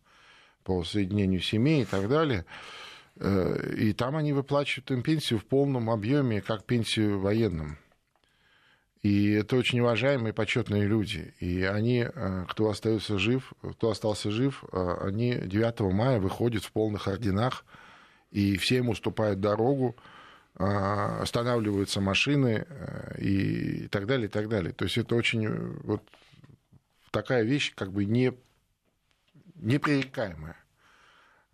[0.64, 2.44] по соединению семей и так далее.
[3.16, 7.78] Э, и там они выплачивают им пенсию в полном объеме, как пенсию военным.
[9.02, 11.34] И это очень уважаемые, почетные люди.
[11.40, 16.70] И они, э, кто остается жив, кто остался жив, э, они 9 мая выходят в
[16.70, 17.64] полных орденах,
[18.32, 19.96] и все им уступают дорогу,
[20.54, 22.66] останавливаются машины
[23.18, 24.72] и так далее, и так далее.
[24.72, 25.48] То есть это очень
[25.82, 26.02] вот
[27.12, 28.32] такая вещь, как бы не,
[29.54, 30.56] непререкаемая.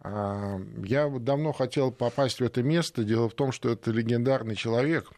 [0.00, 3.04] А, я давно хотел попасть в это место.
[3.04, 5.10] Дело в том, что это легендарный человек.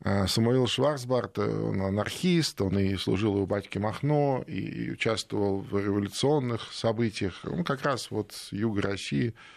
[0.00, 6.72] А, Самуил Шварцбарт, он анархист, он и служил у батьки Махно, и участвовал в революционных
[6.72, 7.40] событиях.
[7.44, 9.55] Он как раз вот с юга России, а,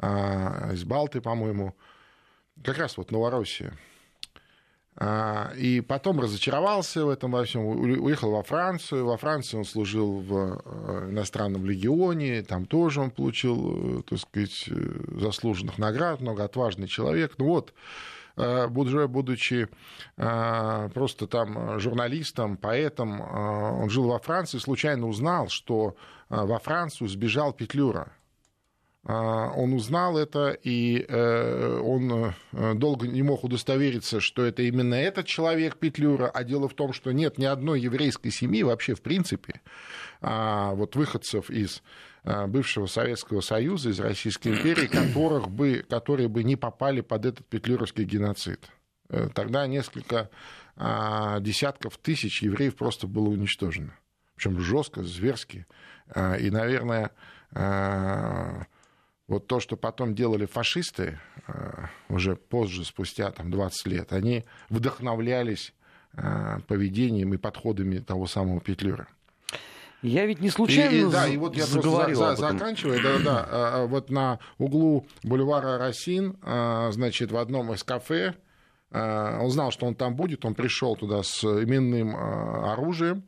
[0.00, 1.74] из Балты, по-моему,
[2.62, 3.72] как раз вот Новороссия.
[4.96, 9.06] А, и потом разочаровался в этом во всем, уехал во Францию.
[9.06, 14.68] Во Франции он служил в э, иностранном легионе, там тоже он получил, э, так сказать,
[14.68, 17.34] э, заслуженных наград, много отважный человек.
[17.38, 17.74] Ну вот,
[18.36, 19.68] уже будучи
[20.16, 25.94] просто там журналистом, поэтом, он жил во Франции, случайно узнал, что
[26.28, 28.23] во Францию сбежал Петлюра а,
[29.06, 35.26] он узнал это, и э, он э, долго не мог удостовериться, что это именно этот
[35.26, 39.60] человек Петлюра, а дело в том, что нет ни одной еврейской семьи вообще в принципе,
[40.22, 41.82] а, вот выходцев из
[42.24, 47.46] э, бывшего Советского Союза, из Российской империи, которых бы, которые бы не попали под этот
[47.46, 48.70] петлюровский геноцид.
[49.34, 50.30] Тогда несколько
[50.76, 53.94] а, десятков тысяч евреев просто было уничтожено.
[54.34, 55.66] Причем жестко, зверски.
[56.16, 57.12] И, наверное,
[59.26, 65.72] вот то, что потом делали фашисты, э, уже позже, спустя там, 20 лет, они вдохновлялись
[66.12, 69.08] э, поведением и подходами того самого Петлюра.
[70.02, 73.18] Я ведь не случайно и, и, да, и вот я заговорил за, за, заканчиваю, да,
[73.18, 78.34] да, э, вот на углу бульвара Росин, значит, в одном из кафе,
[78.90, 83.24] он знал, что он там будет, он пришел туда с именным оружием,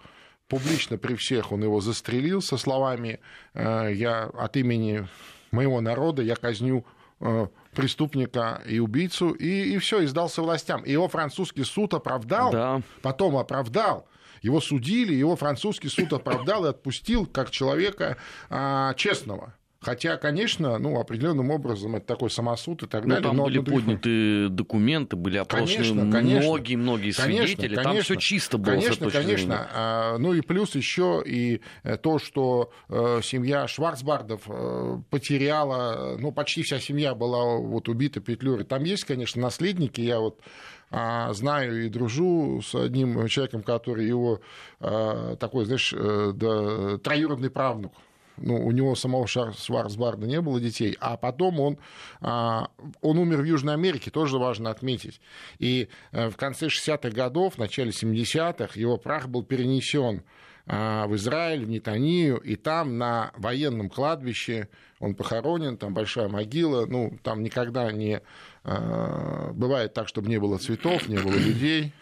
[0.47, 3.19] публично при всех он его застрелил со словами
[3.53, 5.09] «я от имени
[5.57, 6.85] моего народа, я казню
[7.21, 10.83] э, преступника и убийцу, и, и все, и сдался властям.
[10.83, 12.83] И его французский суд оправдал, да.
[13.03, 14.07] потом оправдал.
[14.43, 18.17] Его судили, его французский суд оправдал и отпустил как человека
[18.51, 19.55] а, честного.
[19.87, 23.23] Хотя, конечно, ну, определенным образом это такой самосуд и так ну, далее.
[23.23, 27.77] Там но были подняты документы, были опрошены многие-многие свидетели.
[27.77, 28.73] Конечно, там все чисто было.
[28.73, 29.69] Конечно, конечно.
[29.73, 36.33] А, ну и плюс еще и э, то, что э, семья Шварцбардов э, потеряла, ну,
[36.33, 38.65] почти вся семья была вот убита Петлюрой.
[38.65, 40.01] Там есть, конечно, наследники.
[40.01, 40.41] Я вот
[40.91, 44.41] а, знаю и дружу с одним человеком, который его
[44.81, 47.93] а, такой, знаешь, да, троюродный правнук
[48.37, 51.79] ну, у него самого Шварцбарда не было детей, а потом он,
[52.21, 52.69] а,
[53.01, 55.21] он умер в Южной Америке, тоже важно отметить.
[55.59, 60.23] И э, в конце 60-х годов, в начале 70-х его прах был перенесен
[60.69, 64.69] а, в Израиль, в Нетанию, и там на военном кладбище
[64.99, 68.21] он похоронен, там большая могила, ну, там никогда не
[68.65, 71.93] а, бывает так, чтобы не было цветов, не было людей,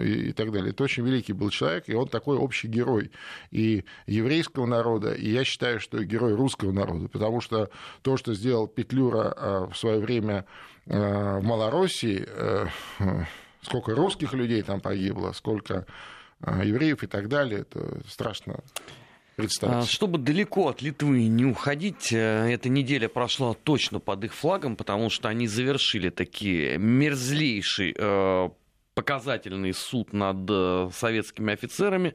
[0.00, 0.70] и, и так далее.
[0.70, 3.10] Это очень великий был человек, и он такой общий герой
[3.50, 7.70] и еврейского народа, и я считаю, что герой русского народа, потому что
[8.02, 10.46] то, что сделал Петлюра а, в свое время
[10.86, 12.66] а, в Малороссии, э,
[13.62, 15.86] сколько русских людей там погибло, сколько
[16.40, 18.60] а, евреев и так далее, это страшно
[19.36, 19.88] представить.
[19.88, 25.10] Чтобы далеко от Литвы не уходить, э, эта неделя прошла точно под их флагом, потому
[25.10, 28.50] что они завершили такие мерзлейший э,
[28.96, 32.14] показательный суд над э, советскими офицерами.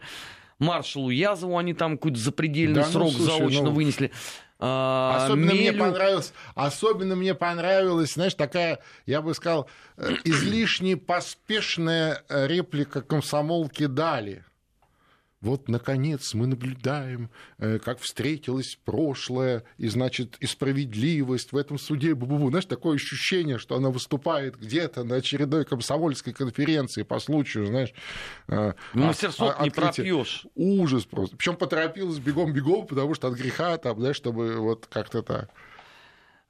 [0.58, 3.72] Маршалу Язову они там какой-то запредельный да, ну, срок слушай, заочно ну...
[3.72, 4.12] вынесли.
[4.60, 5.62] А, особенно Мелю...
[5.62, 13.86] мне понравилось, особенно мне понравилась, знаешь, такая, я бы сказал, э, излишне поспешная реплика комсомолки
[13.86, 14.44] Дали.
[15.42, 22.14] Вот, наконец, мы наблюдаем, э, как встретилось прошлое, и, значит, и справедливость в этом суде.
[22.14, 22.50] Бу-бу-бу.
[22.50, 27.94] Знаешь, такое ощущение, что она выступает где-то на очередной комсомольской конференции по случаю, знаешь.
[28.48, 30.46] Ну, мастерство не пропьешь.
[30.54, 31.36] Ужас просто.
[31.38, 35.50] Причем поторопилась бегом-бегом, потому что от греха, там, знаешь, чтобы вот как-то так.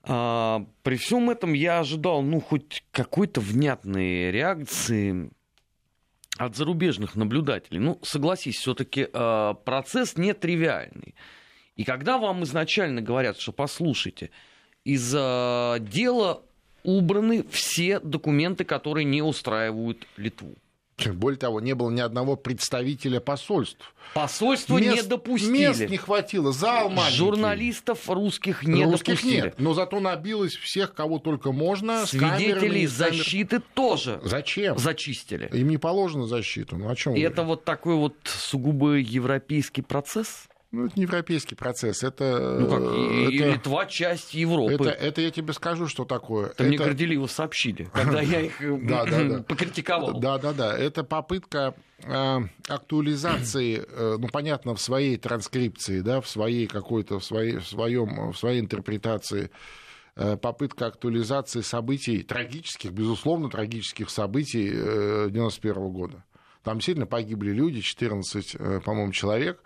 [0.04, 5.32] А, при всем этом я ожидал, ну, хоть какой-то внятной реакции
[6.37, 7.79] от зарубежных наблюдателей.
[7.79, 11.15] Ну, согласись, все-таки э, процесс нетривиальный.
[11.75, 14.31] И когда вам изначально говорят, что послушайте,
[14.83, 16.43] из э, дела
[16.83, 20.55] убраны все документы, которые не устраивают Литву.
[21.13, 23.93] Более того, не было ни одного представителя посольств.
[24.13, 25.51] Посольство мест, не допустили.
[25.51, 27.17] Мест не хватило, зал маленький.
[27.17, 29.41] Журналистов русских не русских допустили.
[29.41, 32.05] Нет, но зато набилось всех, кого только можно.
[32.05, 33.65] Свидетелей защиты камер...
[33.73, 34.77] тоже Зачем?
[34.77, 35.49] зачистили.
[35.53, 36.77] Им не положено защиту.
[36.77, 40.47] Ну, о чем И это вот такой вот сугубо европейский процесс?
[40.71, 42.57] Ну, это не европейский процесс, это...
[42.62, 44.73] Ну как, и, это, Литва часть Европы.
[44.73, 46.45] Это, это я тебе скажу, что такое.
[46.45, 46.63] Это, это...
[46.63, 48.57] мне горделиво сообщили, когда я их
[49.47, 50.17] покритиковал.
[50.21, 52.38] Да-да-да, это попытка э,
[52.69, 58.31] актуализации, э, ну, понятно, в своей транскрипции, да, в своей какой-то, в, своей, в, своем,
[58.31, 59.51] в своей интерпретации
[60.15, 66.23] э, попытка актуализации событий, трагических, безусловно, трагических событий 91 года.
[66.63, 69.62] Там сильно погибли люди, 14, по-моему, человек.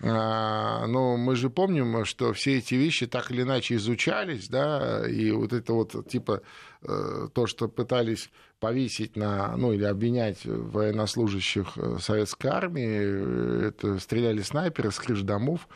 [0.00, 5.30] А, но мы же помним, что все эти вещи так или иначе изучались, да, и
[5.30, 6.42] вот это вот типа
[6.82, 13.98] э, то, что пытались повесить на, ну или обвинять военнослужащих э, советской армии, э, это
[14.00, 15.68] стреляли снайперы с крыш домов,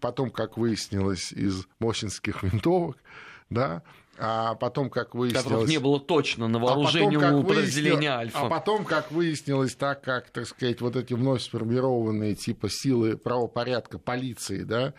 [0.00, 2.96] потом, как выяснилось, из мосинских винтовок,
[3.50, 3.82] да,
[4.18, 5.44] а потом, как выяснилось...
[5.44, 8.46] Которых не было точно на вооружении а потом, у подразделения Альфа.
[8.46, 13.98] А потом, как выяснилось, так как, так сказать, вот эти вновь сформированные типа силы правопорядка
[13.98, 14.94] полиции, да,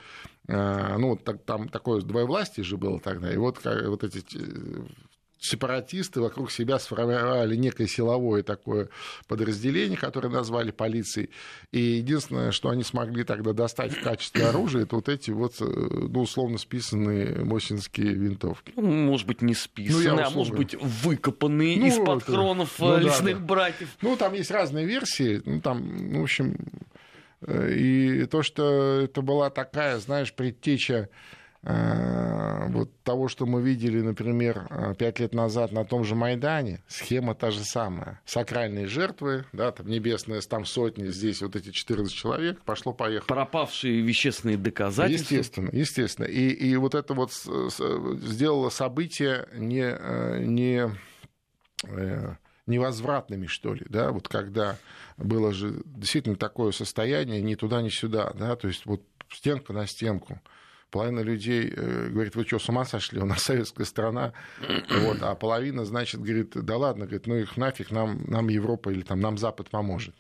[0.48, 4.24] а, ну, так, там такое двоевластие же было тогда, и вот, вот эти
[5.40, 8.90] сепаратисты вокруг себя сформировали некое силовое такое
[9.28, 11.30] подразделение, которое назвали полицией.
[11.72, 15.66] И единственное, что они смогли тогда достать в качестве оружия, это вот эти вот, э,
[15.66, 18.74] ну, условно списанные мосинские винтовки.
[18.76, 22.32] Ну, может быть, не списанные, ну, а может быть, выкопанные ну, из-под это...
[22.32, 23.90] хронов ну, лесных да, братьев.
[24.02, 25.42] Ну, там есть разные версии.
[25.46, 26.58] Ну, там, ну, в общем,
[27.42, 31.10] э, и то, что это была такая, знаешь, предтеча Э,
[31.64, 37.36] вот того, что мы видели, например, э, пять лет назад на том же Майдане, схема
[37.36, 38.22] та же самая.
[38.26, 43.28] Сакральные жертвы, да, там небесные, там сотни, здесь вот эти 14 человек, пошло-поехало.
[43.28, 45.36] Пропавшие вещественные доказательства.
[45.36, 46.26] Естественно, естественно.
[46.26, 50.90] И, и вот это вот сделало события не, э, не
[52.66, 54.78] невозвратными, что ли, да, вот когда
[55.16, 59.88] было же действительно такое состояние ни туда, ни сюда, да, то есть вот стенка на
[59.88, 60.42] стенку,
[60.92, 64.34] половина людей э, говорит, вы что, с ума сошли, у нас советская страна,
[64.90, 69.02] вот, а половина, значит, говорит, да ладно, говорит, ну их нафиг, нам, нам Европа или
[69.02, 70.16] там нам Запад поможет,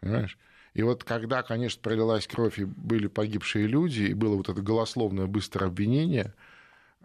[0.00, 0.38] понимаешь?
[0.74, 5.26] И вот когда, конечно, пролилась кровь и были погибшие люди, и было вот это голословное
[5.26, 6.34] быстрое обвинение,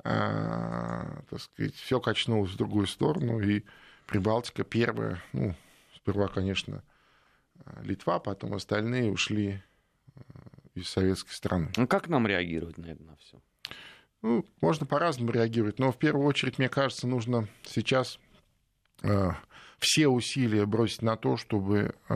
[0.04, 3.64] а, так сказать, все качнулось в другую сторону, и
[4.08, 5.54] Прибалтика первая, ну,
[5.96, 6.82] сперва, конечно,
[7.84, 9.62] Литва, потом остальные ушли
[10.80, 11.72] из советской страны.
[11.78, 13.42] Ну как нам реагировать на это на все?
[14.22, 18.20] Ну, можно по-разному реагировать, но в первую очередь, мне кажется, нужно сейчас
[19.02, 19.32] э,
[19.80, 22.14] все усилия бросить на то, чтобы э,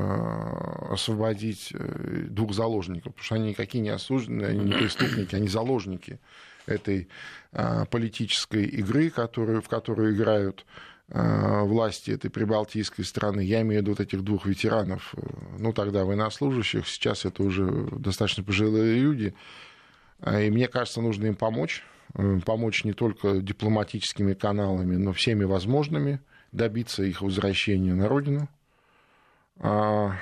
[0.91, 6.19] освободить э, двух заложников, потому что они никакие не осужденные, они не преступники, они заложники
[6.65, 7.07] этой
[7.53, 10.65] э, политической игры, которую, в которую играют
[11.13, 15.21] власти этой прибалтийской страны, я имею в виду вот этих двух ветеранов, э,
[15.59, 19.35] ну тогда военнослужащих, сейчас это уже достаточно пожилые люди,
[20.21, 21.83] э, и мне кажется, нужно им помочь,
[22.45, 26.19] помочь не только дипломатическими каналами, но всеми возможными,
[26.51, 28.49] добиться их возвращения на родину.
[29.59, 30.17] А,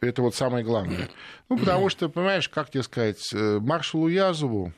[0.00, 1.08] это вот самое главное.
[1.48, 4.72] Ну, потому что, понимаешь, как тебе сказать, маршалу Язову,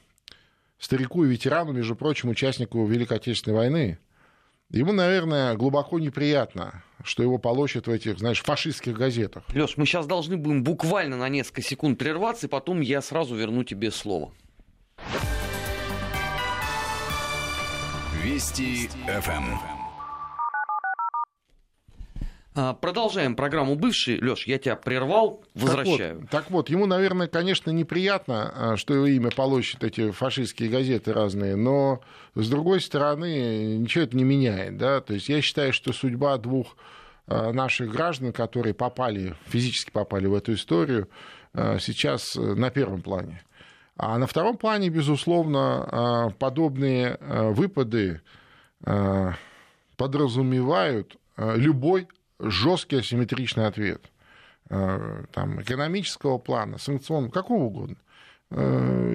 [0.78, 3.98] старику и ветерану, между прочим, участнику Великой Отечественной войны,
[4.70, 9.44] Ему, наверное, глубоко неприятно, что его полощут в этих, знаешь, фашистских газетах.
[9.54, 13.64] Леш, мы сейчас должны будем буквально на несколько секунд прерваться, и потом я сразу верну
[13.64, 14.30] тебе слово.
[18.22, 19.77] Вести ФМ.
[22.60, 24.20] А, продолжаем программу «Бывший».
[24.20, 26.16] Леш, я тебя прервал, возвращаю.
[26.16, 30.68] Так вот, так вот, ему, наверное, конечно, неприятно, а, что его имя полощут эти фашистские
[30.68, 32.00] газеты разные, но,
[32.34, 34.76] с другой стороны, ничего это не меняет.
[34.76, 35.00] Да?
[35.00, 36.76] То есть я считаю, что судьба двух
[37.28, 41.08] наших граждан, которые попали, физически попали в эту историю,
[41.54, 43.44] сейчас на первом плане.
[43.96, 48.20] А на втором плане, безусловно, подобные выпады
[49.96, 52.08] подразумевают любой
[52.38, 54.02] жесткий асимметричный ответ
[54.68, 57.96] там, экономического плана, санкционного, какого угодно.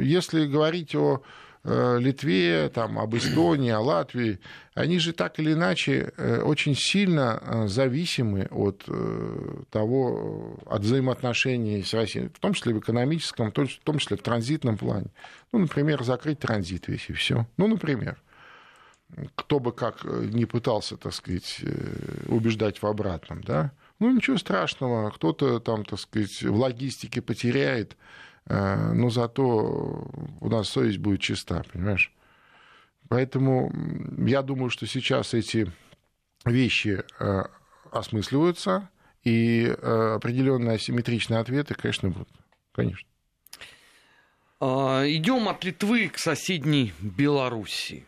[0.02, 1.22] Если говорить о
[1.66, 4.40] Э, Литве, там, об Эстонии, о Латвии,
[4.74, 8.84] они же так или иначе э, очень сильно э, зависимы от
[9.70, 14.78] того, от взаимоотношений с Россией, в том числе в экономическом, в том числе в транзитном
[14.78, 15.08] плане.
[15.54, 17.48] Ну, например, закрыть транзит весь и все.
[17.56, 18.22] Ну, например
[19.36, 21.62] кто бы как не пытался, так сказать,
[22.28, 27.96] убеждать в обратном, да, ну, ничего страшного, кто-то там, так сказать, в логистике потеряет,
[28.46, 30.08] Э, но зато
[30.42, 32.12] у нас совесть будет чиста, понимаешь?
[33.10, 33.72] Поэтому
[34.26, 35.72] я думаю, что сейчас эти
[36.46, 37.44] вещи э,
[37.92, 38.90] осмысливаются,
[39.24, 42.30] и э, определенные асимметричные ответы, конечно, будут.
[42.74, 43.08] Конечно.
[44.60, 48.06] А, Идем от Литвы к соседней Белоруссии.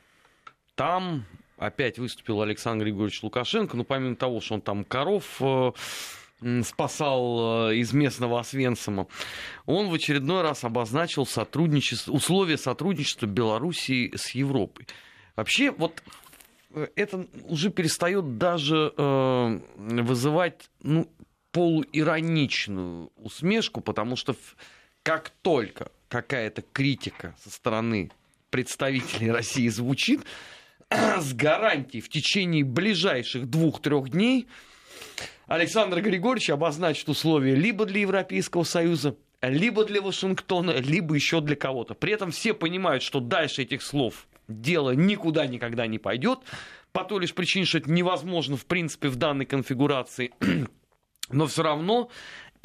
[0.75, 1.25] Там
[1.57, 5.41] опять выступил Александр Григорьевич Лукашенко, но помимо того, что он там коров
[6.63, 9.07] спасал э, из местного Освенцима,
[9.65, 14.85] он в очередной раз обозначил сотрудничество, условия сотрудничества Белоруссии с Европой.
[15.35, 16.03] Вообще, вот
[16.71, 21.09] э, это уже перестает даже э, вызывать ну,
[21.51, 24.35] полуироничную усмешку, потому что
[25.03, 28.11] как только какая-то критика со стороны
[28.49, 30.21] представителей России звучит,
[31.19, 34.47] с гарантией в течение ближайших двух-трех дней
[35.47, 41.93] Александр Григорьевич обозначит условия либо для Европейского Союза, либо для Вашингтона, либо еще для кого-то.
[41.93, 46.39] При этом все понимают, что дальше этих слов дело никуда никогда не пойдет,
[46.91, 50.31] по той лишь причине, что это невозможно в принципе в данной конфигурации.
[51.29, 52.09] Но все равно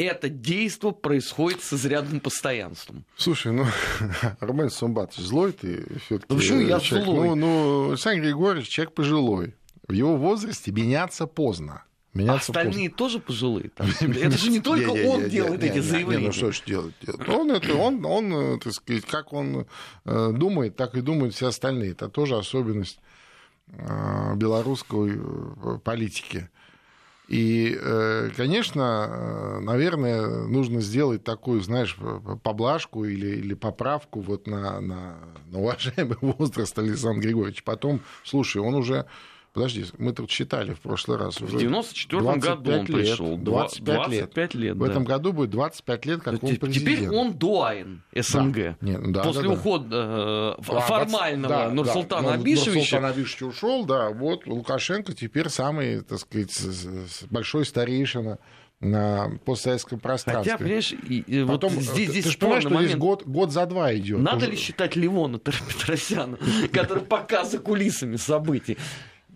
[0.05, 3.05] это действо происходит с изрядным постоянством.
[3.16, 3.66] Слушай, ну,
[4.40, 6.26] Армен Сумбатович, злой ты все-таки.
[6.28, 7.07] Ну, почему я человек?
[7.09, 7.28] злой?
[7.28, 9.55] Ну, ну, Александр Григорьевич человек пожилой.
[9.88, 11.84] В его возрасте меняться поздно.
[12.12, 12.96] Меняться Остальные поздно.
[12.96, 13.70] тоже пожилые.
[13.70, 13.88] Там.
[14.01, 16.26] Это же не только он делает эти заявления.
[16.26, 16.94] Ну что ж делать?
[17.28, 19.66] Он, это, он, он, э, так сказать, как он
[20.05, 21.92] э, думает, так и думают все остальные.
[21.92, 22.98] Это тоже особенность
[23.68, 25.20] э, белорусской
[25.84, 26.51] политики.
[27.31, 27.78] И,
[28.37, 31.97] конечно, наверное, нужно сделать такую, знаешь,
[32.43, 35.16] поблажку или, или поправку вот на, на,
[35.47, 37.62] на уважаемый возраст Александра Григорьевича.
[37.64, 39.07] Потом, слушай, он уже
[39.53, 41.40] Подожди, мы тут считали в прошлый раз.
[41.40, 43.36] В 94 году он лет, пришел.
[43.36, 44.62] 25, 25 лет.
[44.62, 44.76] лет.
[44.76, 44.86] В да.
[44.86, 46.74] этом году будет 25 лет, как он президент.
[46.74, 48.55] Теперь он дуайн СНГ.
[48.55, 48.76] Да.
[48.80, 52.74] Нет, ну да, После да, ухода э, да, формального да, Нурсултана да, Абишевича.
[52.74, 54.11] Нурсултан Абишевич ушел, да.
[54.11, 56.57] Вот Лукашенко теперь самый, так сказать,
[57.28, 58.38] большой старейшина
[58.80, 60.53] на постсоветском пространстве.
[60.53, 63.66] Хотя, понимаешь, и, Потом, вот здесь, здесь ты же понимаешь, что здесь год, год за
[63.66, 64.20] два идет.
[64.20, 64.53] Надо уже.
[64.53, 66.38] ли считать Ливона Петросяна,
[66.72, 68.78] который пока за кулисами событий?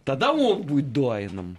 [0.04, 1.56] Тогда он будет дуайном.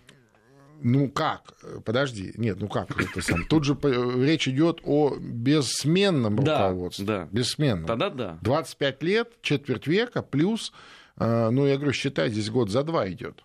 [0.81, 1.53] Ну как?
[1.83, 2.33] Подожди.
[2.35, 3.45] Нет, ну как это сам?
[3.45, 3.77] Тут же
[4.23, 7.05] речь идет о бессменном да, руководстве.
[7.05, 7.27] Да.
[7.31, 7.85] Бессменном.
[7.87, 8.37] Тогда да.
[8.41, 10.73] 25 лет, четверть века, плюс,
[11.17, 13.41] э, ну, я говорю, считай, здесь год за два идет.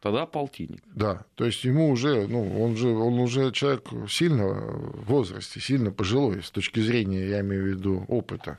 [0.00, 0.82] Тогда полтинник.
[0.94, 5.90] Да, то есть ему уже, ну, он же, он уже человек сильно в возрасте, сильно
[5.90, 8.58] пожилой с точки зрения, я имею в виду, опыта.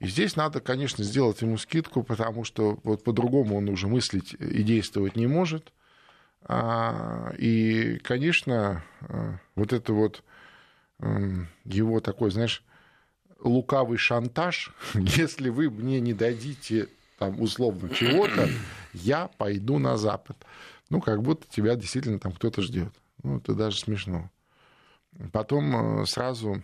[0.00, 4.62] И здесь надо, конечно, сделать ему скидку, потому что вот по-другому он уже мыслить и
[4.62, 5.72] действовать не может.
[6.42, 10.22] А, и, конечно, а, вот это вот
[11.64, 12.62] его такой, знаешь,
[13.40, 16.88] лукавый шантаж, если вы мне не дадите
[17.18, 18.48] там условно чего-то,
[18.92, 20.36] я пойду на Запад.
[20.90, 22.92] Ну, как будто тебя действительно там кто-то ждет.
[23.22, 24.30] Ну, это даже смешно.
[25.32, 26.62] Потом э, сразу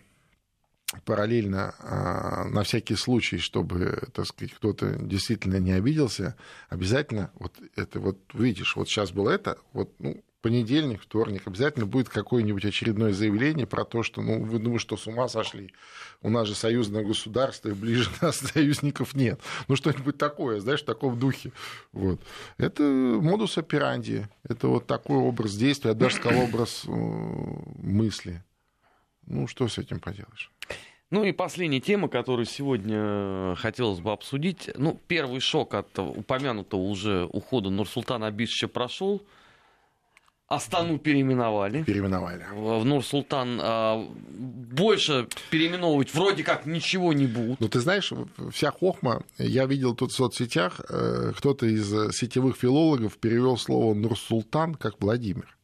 [1.05, 6.37] параллельно а, на всякий случай, чтобы, так сказать, кто-то действительно не обиделся,
[6.69, 12.09] обязательно, вот это вот, видишь, вот сейчас было это, вот, ну, понедельник, вторник, обязательно будет
[12.09, 15.73] какое-нибудь очередное заявление про то, что, ну, вы думаете, что с ума сошли?
[16.23, 19.41] У нас же союзное государство, и ближе нас союзников нет.
[19.69, 21.53] Ну, что-нибудь такое, знаешь, в таком духе.
[21.93, 22.21] Вот.
[22.57, 28.43] Это модус операнди, это вот такой образ действия, я даже сказал образ э, мысли.
[29.27, 30.51] Ну, что с этим поделаешь?
[31.11, 34.71] Ну и последняя тема, которую сегодня э, хотелось бы обсудить.
[34.77, 39.21] Ну, первый шок от упомянутого уже ухода Нурсултана Абишевича прошел.
[40.47, 41.85] Астану переименовали.
[41.85, 42.45] Переименовали.
[42.53, 47.61] В Нур-Султан а, больше переименовывать вроде как ничего не будут.
[47.61, 48.13] Ну, ты знаешь,
[48.53, 54.75] вся хохма, я видел тут в соцсетях, э, кто-то из сетевых филологов перевел слово Нур-Султан
[54.75, 55.57] как Владимир.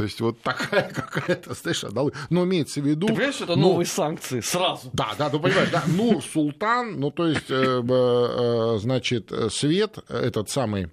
[0.00, 2.14] То есть вот такая какая-то, знаешь, одолы.
[2.30, 3.06] Но имеется в виду...
[3.06, 4.88] Ты понимаешь, это ну, новые санкции сразу?
[4.94, 5.82] Да, да, ну понимаешь, да.
[5.88, 10.88] Ну, султан, ну то есть, э, э, значит, свет, этот самый,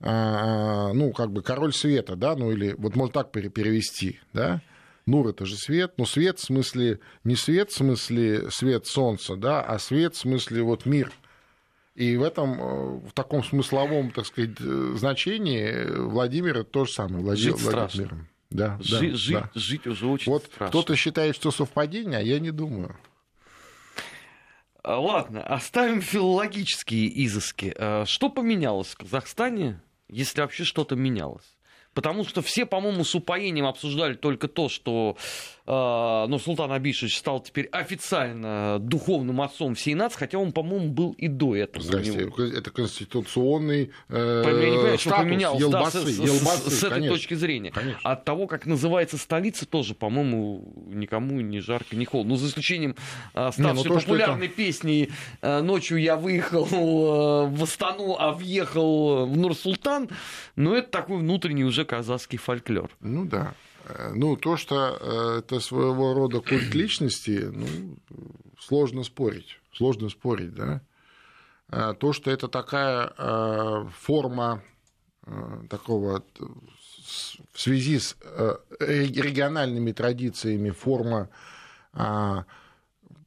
[0.00, 4.60] э, ну, как бы король света, да, ну или вот можно так перевести, да,
[5.06, 9.62] Нур это же свет, но свет в смысле, не свет в смысле свет солнца, да,
[9.62, 11.10] а свет в смысле вот мир.
[11.94, 17.24] И в этом, в таком смысловом, так сказать, значении Владимир это то же самое.
[17.24, 18.26] Владимир, Жить страшно.
[18.50, 19.50] Да, Жи- да, жить, да.
[19.54, 20.68] жить уже очень вот страшно.
[20.68, 22.96] Кто-то считает, что совпадение, а я не думаю.
[24.82, 27.74] А, ладно, оставим филологические изыски.
[27.76, 31.44] А, что поменялось в Казахстане, если вообще что-то менялось?
[31.92, 35.16] Потому что все, по-моему, с упоением обсуждали только то, что
[35.70, 41.28] ну, Султан Абишевич стал теперь официально духовным отцом всей нации, хотя он, по-моему, был и
[41.28, 41.84] до этого.
[41.84, 46.84] Здрасте, это конституционный э, Я не понимаю, что поменялось елбасы, да, с, елбасы, с, с
[46.84, 47.70] этой точки зрения.
[47.70, 48.00] Конечно.
[48.02, 52.30] От того, как называется столица, тоже, по-моему, никому не жарко, не холодно.
[52.30, 52.96] Ну, за исключением
[53.34, 54.56] э, ставшей не, ну, то, популярной это...
[54.56, 55.10] песни
[55.42, 60.08] э, «Ночью я выехал э, в Астану, а въехал в Нур-Султан»,
[60.56, 62.90] но это такой внутренний уже казахский фольклор.
[63.00, 63.54] Ну да.
[64.14, 67.96] Ну, то, что это своего рода культ личности, ну,
[68.58, 69.58] сложно спорить.
[69.72, 70.80] Сложно спорить, да.
[71.94, 74.62] То, что это такая форма
[75.68, 76.24] такого
[77.52, 78.16] в связи с
[78.80, 81.28] региональными традициями форма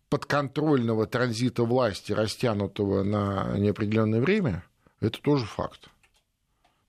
[0.10, 4.64] подконтрольного транзита власти, растянутого на неопределенное время,
[5.00, 5.90] это тоже факт.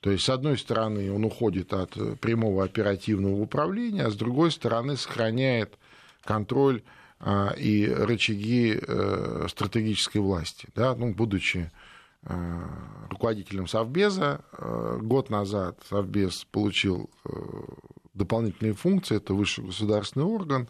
[0.05, 4.99] То есть, с одной стороны, он уходит от прямого оперативного управления, а с другой стороны,
[4.99, 5.79] сохраняет
[6.25, 6.83] контроль
[7.21, 10.69] а, и рычаги э, стратегической власти.
[10.75, 10.95] Да?
[10.95, 11.71] Ну, будучи
[12.25, 12.63] э,
[13.09, 17.09] руководителем Совбеза, э, год назад Совбез получил
[18.13, 20.69] дополнительные функции, это высший государственный орган.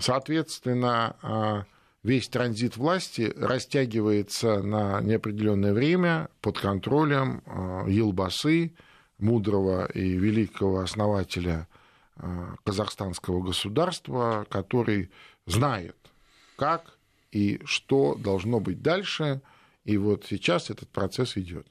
[0.00, 1.66] Соответственно, а,
[2.02, 7.42] весь транзит власти растягивается на неопределенное время под контролем
[7.88, 8.72] Елбасы,
[9.18, 11.66] мудрого и великого основателя
[12.64, 15.10] казахстанского государства, который
[15.46, 15.96] знает,
[16.56, 16.98] как
[17.30, 19.40] и что должно быть дальше,
[19.84, 21.66] и вот сейчас этот процесс идет.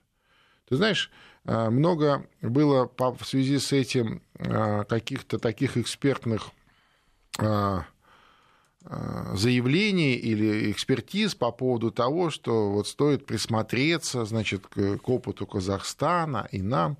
[0.69, 1.11] Ты знаешь,
[1.45, 6.49] много было в связи с этим каких-то таких экспертных
[9.33, 16.61] заявлений или экспертиз по поводу того, что вот стоит присмотреться, значит, к, опыту Казахстана и
[16.61, 16.97] нам.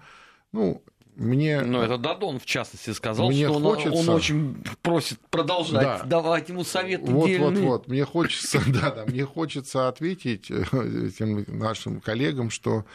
[0.52, 0.82] Ну,
[1.18, 1.62] мне...
[1.62, 3.98] Ну, это Дадон, в частности, сказал, мне что он, хочется...
[3.98, 6.04] он очень просит продолжать Да.
[6.04, 7.50] давать ему советы Вот, дельные.
[7.50, 7.88] вот, вот.
[7.88, 10.62] Мне хочется, да, да, мне хочется ответить э,
[11.08, 12.86] этим нашим коллегам, что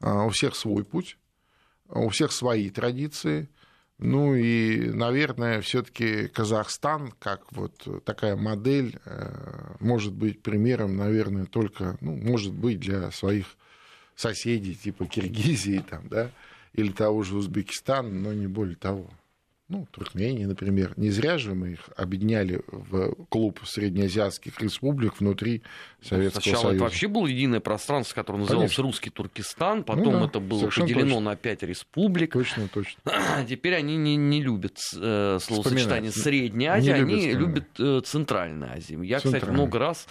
[0.00, 1.18] а, у всех свой путь,
[1.88, 3.48] у всех свои традиции.
[3.98, 11.98] Ну и, наверное, все-таки Казахстан, как вот такая модель, э, может быть примером, наверное, только,
[12.00, 13.56] ну, может быть, для своих
[14.14, 16.30] соседей, типа Киргизии, там, да,
[16.74, 19.10] или того же Узбекистана, но не более того.
[19.68, 20.94] Ну, Туркмении, например.
[20.96, 25.62] Не зря же мы их объединяли в клуб среднеазиатских республик внутри
[26.02, 26.76] Советского Сначала Союза.
[26.76, 28.82] это вообще было единое пространство, которое называлось Конечно.
[28.84, 31.20] Русский Туркестан, потом да, это было поделено точно.
[31.20, 32.32] на пять республик.
[32.32, 33.00] Точно, точно.
[33.48, 36.12] Теперь они не, не любят э, словосочетание.
[36.12, 37.40] Средняя Азия, любят они вспоминать.
[37.40, 38.98] любят э, Центральная Азия.
[39.02, 40.06] Я, кстати, много раз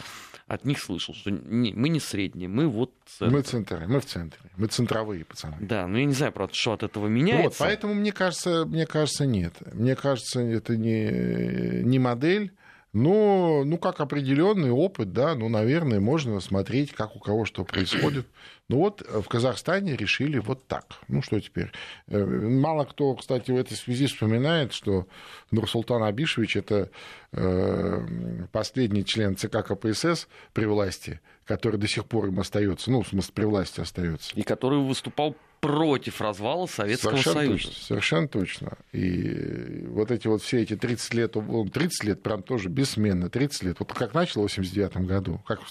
[0.48, 2.92] от них слышал, что не- мы не средние, мы вот...
[3.06, 3.36] центр.
[3.36, 5.58] Мы центре, мы в центре, мы центровые пацаны.
[5.60, 7.60] Да, но я не знаю, правда, что от этого Вот, меняется.
[7.60, 9.54] поэтому мне кажется, мне кажется, нет.
[9.74, 12.54] Мне кажется, это не, не модель,
[12.98, 18.26] но, ну, как определенный опыт, да, ну, наверное, можно смотреть, как у кого что происходит.
[18.70, 20.98] Ну вот в Казахстане решили вот так.
[21.08, 21.72] Ну что теперь?
[22.08, 25.08] Э, Мало кто, кстати, в этой связи вспоминает, что
[25.52, 26.89] Нурсултан Абишевич это
[27.34, 33.08] э, последний член ЦК КПСС при власти, который до сих пор им остается, ну, в
[33.10, 34.36] смысле, при власти остается.
[34.36, 35.36] И который выступал
[35.68, 37.63] против развала Советского Совершенно Союза.
[37.65, 38.78] точно, совершенно точно.
[38.91, 43.63] И вот эти вот все эти 30 лет, он 30 лет прям тоже бессменно, 30
[43.63, 43.80] лет.
[43.80, 45.61] Вот как начал в 89 году, как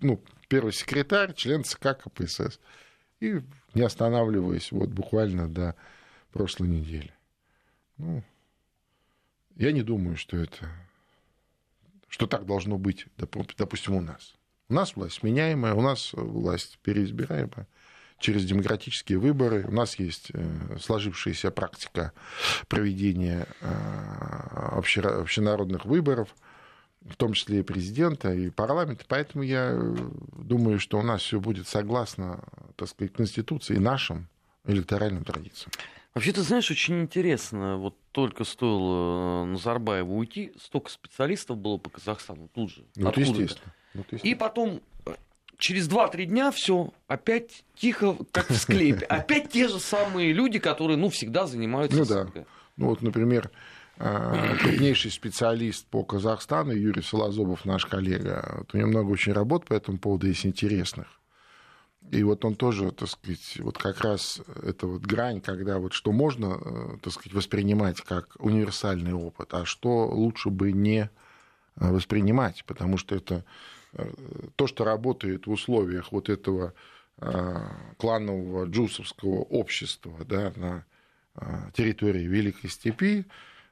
[0.00, 2.58] ну, первый секретарь, член ЦК КПСС.
[3.20, 3.40] И
[3.74, 5.76] не останавливаясь вот буквально до
[6.32, 7.14] прошлой недели.
[7.98, 8.24] Ну,
[9.56, 10.68] я не думаю, что это
[12.08, 14.34] что так должно быть, допу- допустим, у нас.
[14.68, 17.66] У нас власть меняемая, у нас власть переизбираемая
[18.22, 19.64] через демократические выборы.
[19.66, 22.12] У нас есть э, сложившаяся практика
[22.68, 26.34] проведения э, обще- общенародных выборов,
[27.02, 29.04] в том числе и президента, и парламента.
[29.08, 29.96] Поэтому я э,
[30.38, 32.44] думаю, что у нас все будет согласно,
[32.76, 34.28] так сказать, Конституции и нашим
[34.64, 35.72] электоральным традициям.
[36.14, 37.78] Вообще, ты знаешь, очень интересно.
[37.78, 42.84] Вот только стоило Назарбаеву уйти, столько специалистов было по Казахстану тут же.
[42.94, 43.72] Ну, вот естественно.
[43.94, 44.30] Вот естественно.
[44.30, 44.82] И потом
[45.62, 49.06] через 2-3 дня все опять тихо, как в склепе.
[49.08, 52.26] Опять те же самые люди, которые, ну, всегда занимаются Ну да.
[52.76, 53.50] Ну вот, например,
[53.96, 58.56] а, крупнейший специалист по Казахстану Юрий Солозобов, наш коллега.
[58.58, 61.06] Вот у него много очень работ по этому поводу есть интересных.
[62.10, 66.10] И вот он тоже, так сказать, вот как раз это вот грань, когда вот что
[66.10, 71.08] можно, э, так сказать, воспринимать как универсальный опыт, а что лучше бы не э,
[71.76, 73.42] воспринимать, потому что это э,
[74.56, 76.74] то, что работает в условиях вот этого
[77.98, 80.84] кланового джусовского общества да, на
[81.72, 83.26] территории Великой Степи,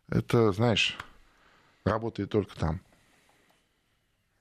[0.09, 0.97] это, знаешь,
[1.85, 2.81] работает только там.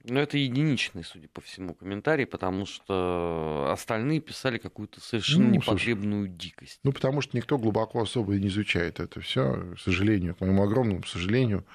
[0.06, 6.28] Но это единичный, судя по всему, комментарий, потому что остальные писали какую-то совершенно ну, непотребную
[6.28, 6.80] слушай, дикость.
[6.84, 11.04] Ну, потому что никто глубоко особо не изучает это все, к сожалению, к моему огромному
[11.04, 11.66] сожалению.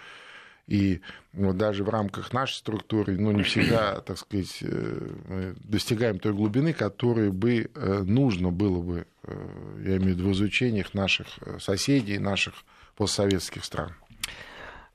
[0.66, 1.00] И
[1.34, 6.32] вот даже в рамках нашей структуры, ну, не всегда, так сказать, э, мы достигаем той
[6.32, 11.26] глубины, которой бы э, нужно было бы, э, я имею в виду, в изучениях наших
[11.58, 12.54] соседей, наших
[12.96, 13.94] постсоветских стран.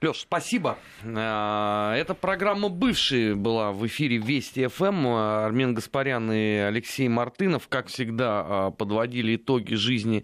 [0.01, 0.78] Леш, спасибо.
[1.03, 5.07] Эта программа бывшая была в эфире Вести ФМ.
[5.07, 10.24] Армен Гаспарян и Алексей Мартынов, как всегда, подводили итоги жизни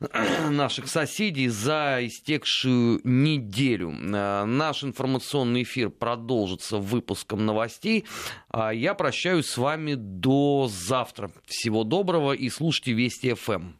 [0.50, 3.90] наших соседей за истекшую неделю.
[3.90, 8.04] Э, наш информационный эфир продолжится выпуском новостей.
[8.52, 11.30] Я прощаюсь с вами до завтра.
[11.46, 13.79] Всего доброго и слушайте Вести ФМ.